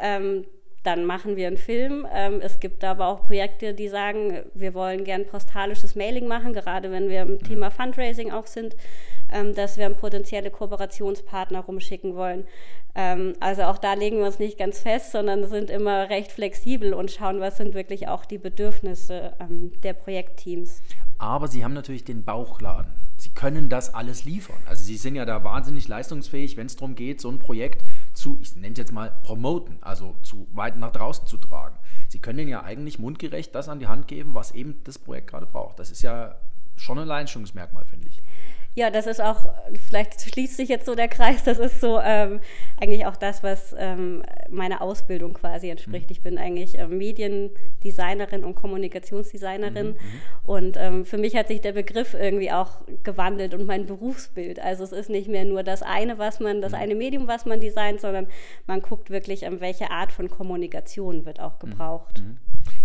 Ähm, 0.01 0.45
dann 0.83 1.07
machen 1.07 1.37
wir 1.37 1.47
einen 1.47 1.57
Film. 1.57 2.07
Ähm, 2.15 2.41
es 2.43 2.61
gibt 2.61 2.85
aber 2.85 3.09
auch 3.09 3.23
Projekte, 3.27 3.73
die 3.73 3.89
sagen, 3.89 4.45
wir 4.53 4.75
wollen 4.75 5.05
gern 5.05 5.25
postalisches 5.25 5.95
Mailing 5.95 6.27
machen, 6.27 6.53
gerade 6.53 6.91
wenn 6.93 7.09
wir 7.09 7.23
im 7.23 7.33
mhm. 7.33 7.43
Thema 7.43 7.71
Fundraising 7.71 8.31
auch 8.31 8.47
sind, 8.47 8.77
ähm, 9.33 9.55
dass 9.55 9.77
wir 9.77 9.87
einen 9.87 9.97
potenzielle 9.97 10.51
Kooperationspartner 10.51 11.61
rumschicken 11.61 12.15
wollen. 12.15 12.47
Ähm, 12.95 13.35
also 13.41 13.63
auch 13.63 13.79
da 13.79 13.95
legen 13.95 14.19
wir 14.19 14.27
uns 14.27 14.39
nicht 14.39 14.59
ganz 14.59 14.81
fest, 14.81 15.13
sondern 15.13 15.49
sind 15.49 15.71
immer 15.71 16.09
recht 16.11 16.31
flexibel 16.31 16.95
und 16.95 17.11
schauen, 17.11 17.41
was 17.41 17.57
sind 17.57 17.75
wirklich 17.75 18.09
auch 18.09 18.25
die 18.25 18.39
Bedürfnisse 18.39 19.35
ähm, 19.41 19.73
der 19.83 19.95
Projektteams. 19.95 20.81
Aber 21.19 21.49
Sie 21.49 21.65
haben 21.65 21.75
natürlich 21.75 22.05
den 22.05 22.25
Bauchladen. 22.25 22.93
Sie 23.17 23.31
können 23.31 23.69
das 23.69 23.95
alles 23.95 24.25
liefern. 24.25 24.57
Also 24.67 24.85
Sie 24.85 24.97
sind 24.97 25.15
ja 25.15 25.25
da 25.25 25.45
wahnsinnig 25.45 25.89
leistungsfähig, 25.89 26.57
wenn 26.57 26.67
es 26.67 26.77
darum 26.77 26.95
geht, 26.95 27.21
so 27.21 27.31
ein 27.31 27.39
Projekt 27.39 27.85
zu, 28.13 28.39
ich 28.43 28.55
nenne 28.57 28.73
es 28.73 28.79
jetzt 28.79 28.93
mal, 28.93 29.13
promoten, 29.23 29.79
also 29.81 30.17
zu 30.23 30.47
weit 30.53 30.77
nach 30.77 30.91
draußen 30.93 31.27
zu 31.27 31.37
tragen. 31.37 31.77
Sie 32.09 32.19
können 32.19 32.49
ja 32.49 32.63
eigentlich 32.63 32.99
mundgerecht 32.99 33.55
das 33.55 33.69
an 33.69 33.79
die 33.79 33.87
Hand 33.87 34.09
geben, 34.09 34.35
was 34.35 34.53
eben 34.53 34.81
das 34.85 34.99
Projekt 34.99 35.29
gerade 35.29 35.47
braucht. 35.47 35.79
Das 35.79 35.91
ist 35.91 36.03
ja 36.03 36.37
schon 36.77 36.99
ein 36.99 37.05
Alleinstellungsmerkmal, 37.11 37.85
finde 37.85 38.09
ich. 38.09 38.21
Ja, 38.77 38.91
das 38.91 39.07
ist 39.07 39.21
auch, 39.21 39.53
vielleicht 39.89 40.21
schließt 40.21 40.57
sich 40.57 40.69
jetzt 40.69 40.87
so 40.87 40.97
der 40.97 41.07
Kreis, 41.07 41.45
das 41.45 41.59
ist 41.59 41.81
so 41.81 42.01
ähm, 42.01 42.41
eigentlich 42.81 43.07
auch 43.07 43.17
das, 43.17 43.45
was 43.45 43.75
ähm, 43.79 44.25
meiner 44.51 44.83
Ausbildung 44.83 45.35
quasi 45.35 45.71
entspricht. 45.71 46.07
Mhm. 46.07 46.13
Ich 46.13 46.23
bin 46.23 46.39
eigentlich 46.39 46.77
äh, 46.79 46.89
Mediendesignerin 46.89 48.43
und 48.43 48.57
Kommunikationsdesignerin 48.57 49.89
mhm, 49.89 49.93
mhm. 49.93 50.21
und 50.43 50.77
ähm, 50.77 51.05
für 51.05 51.19
mich 51.19 51.37
hat 51.37 51.49
sich 51.49 51.61
der 51.61 51.73
Begriff 51.73 52.15
irgendwie 52.15 52.51
auch 52.51 52.83
gewandelt 53.05 53.55
und 53.55 53.65
mein 53.65 53.87
Berufsbild. 53.87 54.59
Also 54.59 54.83
es 54.83 54.93
ist 54.93 55.09
nicht 55.09 55.29
mehr 55.29 55.45
nur 55.45 55.63
das 55.63 55.83
eine, 55.83 56.19
was 56.19 56.41
man, 56.41 56.61
das 56.61 56.73
mhm. 56.73 56.79
eine 56.79 56.95
Medium, 56.97 57.29
was 57.29 57.47
man 57.47 57.61
designt, 57.61 58.01
sondern 58.01 58.27
man 58.67 58.83
guckt 58.83 59.11
wirklich, 59.11 59.45
ähm, 59.45 59.61
welche 59.61 59.93
Art 59.93 60.11
von 60.11 60.29
Kommunikation 60.29 61.25
wird 61.27 61.39
auch 61.39 61.63
mhm, 61.63 61.71
gebraucht. 61.71 62.23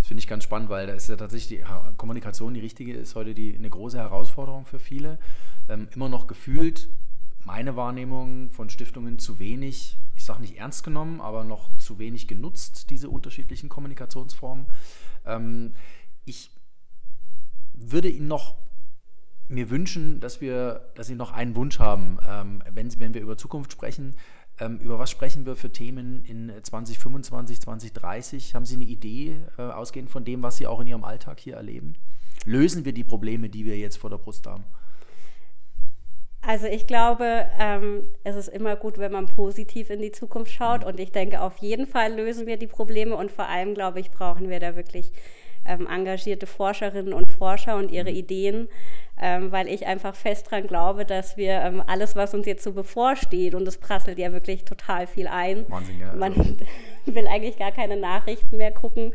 Finde 0.10 0.22
ich 0.22 0.28
ganz 0.28 0.44
spannend, 0.44 0.70
weil 0.70 0.88
da 0.88 0.94
ist 0.94 1.08
ja 1.08 1.16
tatsächlich 1.18 1.60
die 1.60 1.66
Kommunikation 1.98 2.56
die 2.56 2.60
richtige, 2.62 2.94
ist 2.94 3.14
heute 3.14 3.36
die, 3.36 3.54
eine 3.54 3.70
große 3.70 3.96
Herausforderung 3.96 4.66
für 4.66 4.80
viele 4.80 5.20
ähm, 5.70 5.88
immer 5.94 6.10
noch 6.10 6.26
gefühlt, 6.26 6.90
meine 7.46 7.76
Wahrnehmung 7.76 8.50
von 8.50 8.72
Stiftungen 8.72 9.20
zu 9.20 9.38
wenig, 9.38 10.00
ich 10.16 10.26
sage 10.26 10.42
nicht 10.42 10.58
ernst 10.58 10.84
genommen, 10.84 11.22
aber 11.22 11.44
noch 11.44 11.78
zu 11.78 12.00
wenig 12.00 12.28
genutzt, 12.28 12.90
diese 12.90 13.08
unterschiedlichen 13.08 13.70
Kommunikationsformen. 13.70 14.66
Ähm, 15.28 15.74
ich 16.26 16.50
würde 17.76 18.10
Ihnen 18.10 18.28
noch 18.28 18.56
mir 19.48 19.70
wünschen, 19.70 20.20
dass 20.22 20.42
wir, 20.42 20.90
dass 20.96 21.06
Sie 21.06 21.14
noch 21.14 21.34
einen 21.34 21.56
Wunsch 21.56 21.78
haben, 21.78 22.18
ähm, 22.28 22.64
wenn, 22.72 23.00
wenn 23.00 23.14
wir 23.14 23.22
über 23.22 23.38
Zukunft 23.38 23.72
sprechen. 23.72 24.16
Ähm, 24.60 24.78
über 24.80 25.00
was 25.00 25.10
sprechen 25.10 25.46
wir 25.46 25.56
für 25.56 25.72
Themen 25.72 26.24
in 26.26 26.52
2025, 26.62 27.62
2030? 27.62 28.56
Haben 28.56 28.66
Sie 28.66 28.76
eine 28.76 28.84
Idee, 28.84 29.38
äh, 29.58 29.62
ausgehend 29.62 30.10
von 30.10 30.26
dem, 30.26 30.44
was 30.44 30.58
Sie 30.58 30.68
auch 30.68 30.80
in 30.82 30.88
Ihrem 30.88 31.04
Alltag 31.04 31.40
hier 31.40 31.56
erleben? 31.56 31.96
Lösen 32.46 32.86
wir 32.86 32.94
die 32.94 33.04
Probleme, 33.04 33.50
die 33.50 33.66
wir 33.66 33.78
jetzt 33.78 33.98
vor 33.98 34.10
der 34.10 34.18
Brust 34.18 34.48
haben? 34.48 34.66
Also 36.42 36.68
ich 36.68 36.88
glaube, 36.88 37.46
ähm, 37.60 38.04
es 38.24 38.36
ist 38.36 38.48
immer 38.48 38.76
gut, 38.76 38.98
wenn 38.98 39.12
man 39.12 39.28
positiv 39.28 39.90
in 39.90 40.02
die 40.02 40.12
Zukunft 40.12 40.52
schaut. 40.52 40.86
Und 40.86 41.00
ich 41.00 41.12
denke, 41.12 41.42
auf 41.42 41.58
jeden 41.58 41.86
Fall 41.86 42.14
lösen 42.14 42.48
wir 42.48 42.58
die 42.58 42.68
Probleme. 42.68 43.16
Und 43.16 43.32
vor 43.32 43.48
allem, 43.48 43.74
glaube 43.74 44.00
ich, 44.00 44.12
brauchen 44.12 44.50
wir 44.50 44.60
da 44.60 44.76
wirklich 44.76 45.12
ähm, 45.66 45.88
engagierte 45.88 46.48
Forscherinnen 46.48 47.14
und 47.14 47.30
Forscher 47.30 47.76
und 47.76 47.92
ihre 47.92 48.10
mhm. 48.10 48.16
Ideen, 48.18 48.68
ähm, 49.22 49.52
weil 49.52 49.68
ich 49.68 49.86
einfach 49.86 50.16
fest 50.16 50.48
daran 50.52 50.68
glaube, 50.68 51.06
dass 51.06 51.38
wir 51.38 51.62
ähm, 51.62 51.84
alles, 51.86 52.16
was 52.16 52.34
uns 52.34 52.46
jetzt 52.46 52.64
so 52.64 52.74
bevorsteht, 52.74 53.56
und 53.56 53.68
es 53.68 53.78
prasselt 53.78 54.18
ja 54.18 54.32
wirklich 54.32 54.66
total 54.66 55.08
viel 55.08 55.28
ein. 55.28 55.66
Wahnsinn, 55.70 56.00
ja. 56.00 56.14
Man 56.14 56.34
also. 56.38 56.56
will 57.06 57.28
eigentlich 57.28 57.58
gar 57.58 57.72
keine 57.72 57.98
Nachrichten 57.98 58.58
mehr 58.58 58.72
gucken 58.72 59.14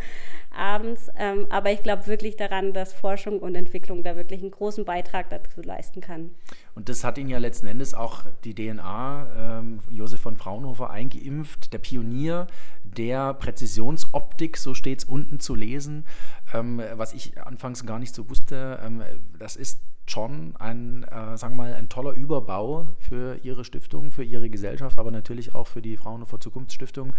abends. 0.56 1.10
Ähm, 1.16 1.46
aber 1.50 1.72
ich 1.72 1.82
glaube 1.82 2.06
wirklich 2.06 2.36
daran, 2.36 2.72
dass 2.72 2.92
Forschung 2.92 3.38
und 3.40 3.54
Entwicklung 3.54 4.02
da 4.02 4.16
wirklich 4.16 4.40
einen 4.40 4.50
großen 4.50 4.84
Beitrag 4.84 5.30
dazu 5.30 5.62
leisten 5.62 6.00
kann. 6.00 6.30
Und 6.74 6.88
das 6.88 7.04
hat 7.04 7.18
ihn 7.18 7.28
ja 7.28 7.38
letzten 7.38 7.66
Endes 7.66 7.94
auch 7.94 8.24
die 8.44 8.54
DNA 8.54 9.58
ähm, 9.60 9.80
Josef 9.90 10.20
von 10.20 10.36
Fraunhofer 10.36 10.90
eingeimpft, 10.90 11.72
der 11.72 11.78
Pionier 11.78 12.46
der 12.82 13.34
Präzisionsoptik, 13.34 14.56
so 14.56 14.74
steht 14.74 15.00
es 15.00 15.04
unten 15.04 15.40
zu 15.40 15.54
lesen, 15.54 16.06
ähm, 16.52 16.80
was 16.94 17.12
ich 17.12 17.40
anfangs 17.40 17.84
gar 17.84 17.98
nicht 17.98 18.14
so 18.14 18.28
wusste. 18.30 18.78
Ähm, 18.84 19.02
das 19.38 19.56
ist 19.56 19.80
schon 20.06 20.54
ein, 20.58 21.04
äh, 21.04 21.36
sagen 21.36 21.56
wir 21.56 21.64
mal, 21.64 21.74
ein 21.74 21.88
toller 21.88 22.12
Überbau 22.12 22.88
für 22.98 23.38
Ihre 23.42 23.64
Stiftung, 23.64 24.12
für 24.12 24.22
Ihre 24.22 24.50
Gesellschaft, 24.50 24.98
aber 24.98 25.10
natürlich 25.10 25.54
auch 25.54 25.66
für 25.66 25.80
die 25.80 25.96
Fraunhofer 25.96 26.40
Zukunftsstiftung. 26.40 27.14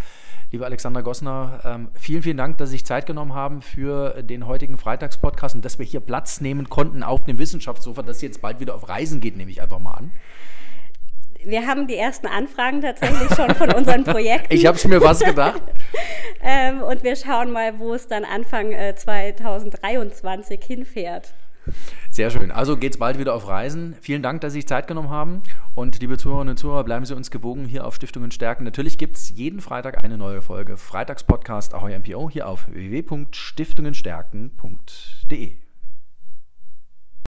Lieber 0.52 0.66
Alexander 0.66 1.02
Gossner, 1.02 1.62
ähm, 1.64 1.90
vielen, 1.96 2.22
vielen 2.22 2.38
Dank, 2.38 2.58
dass 2.58 2.70
Sie 2.70 2.76
sich 2.76 2.86
Zeit 2.86 3.06
genommen 3.06 3.34
haben 3.34 3.62
für 3.62 4.22
den 4.22 4.46
heutigen 4.46 4.78
Freitagspodcast 4.78 5.56
und 5.56 5.66
dass 5.66 5.80
wir 5.80 5.86
hier 5.86 6.00
Platz 6.00 6.42
nehmen 6.42 6.70
konnten 6.70 7.02
auf 7.02 7.24
dem 7.24 7.40
Wissenschaftssofa, 7.40 8.04
das 8.04 8.22
jetzt 8.22 8.42
bald 8.42 8.60
wieder 8.60 8.76
auf 8.76 8.88
Reisen 8.88 9.20
geht, 9.20 9.36
nehme 9.36 9.50
ich 9.50 9.62
einfach 9.62 9.80
mal 9.80 9.94
an. 9.94 10.12
Wir 11.44 11.68
haben 11.68 11.88
die 11.88 11.96
ersten 11.96 12.26
Anfragen 12.26 12.82
tatsächlich 12.82 13.34
schon 13.36 13.54
von 13.54 13.72
unseren 13.72 14.04
Projekten. 14.06 14.54
ich 14.54 14.66
habe 14.66 14.78
es 14.78 14.88
mir 14.88 15.00
was 15.02 15.20
gedacht. 15.20 15.62
ähm, 16.42 16.82
und 16.82 17.04
wir 17.04 17.16
schauen 17.16 17.52
mal, 17.52 17.78
wo 17.78 17.94
es 17.94 18.08
dann 18.08 18.26
Anfang 18.26 18.72
äh, 18.72 18.96
2023 18.96 20.64
hinfährt. 20.64 21.34
Sehr 22.10 22.30
schön. 22.30 22.52
Also 22.52 22.78
geht 22.78 22.94
es 22.94 23.00
bald 23.00 23.20
wieder 23.20 23.34
auf 23.34 23.48
Reisen. 23.48 23.96
Vielen 24.02 24.22
Dank, 24.22 24.42
dass 24.42 24.54
Sie 24.54 24.60
sich 24.60 24.68
Zeit 24.68 24.88
genommen 24.88 25.10
haben. 25.10 25.42
Und 25.74 26.00
liebe 26.00 26.18
Zuhörerinnen 26.18 26.52
und 26.52 26.58
Zuhörer, 26.58 26.84
bleiben 26.84 27.06
Sie 27.06 27.16
uns 27.16 27.32
gewogen 27.32 27.66
hier 27.66 27.86
auf 27.86 27.96
Stiftungen 27.96 28.32
stärken. 28.32 28.64
Natürlich 28.64 28.98
gibt 28.98 29.18
es 29.18 29.32
jeden 29.32 29.62
Freitag 29.62 30.04
eine 30.04 30.18
neue 30.18 30.42
Folge. 30.42 30.78
Freitagspodcast 30.78 31.74
Ahoy 31.74 31.98
MPO 31.98 32.30
hier 32.30 32.48
auf 32.48 32.68
www.stiftungenstärken.de. 32.68 35.65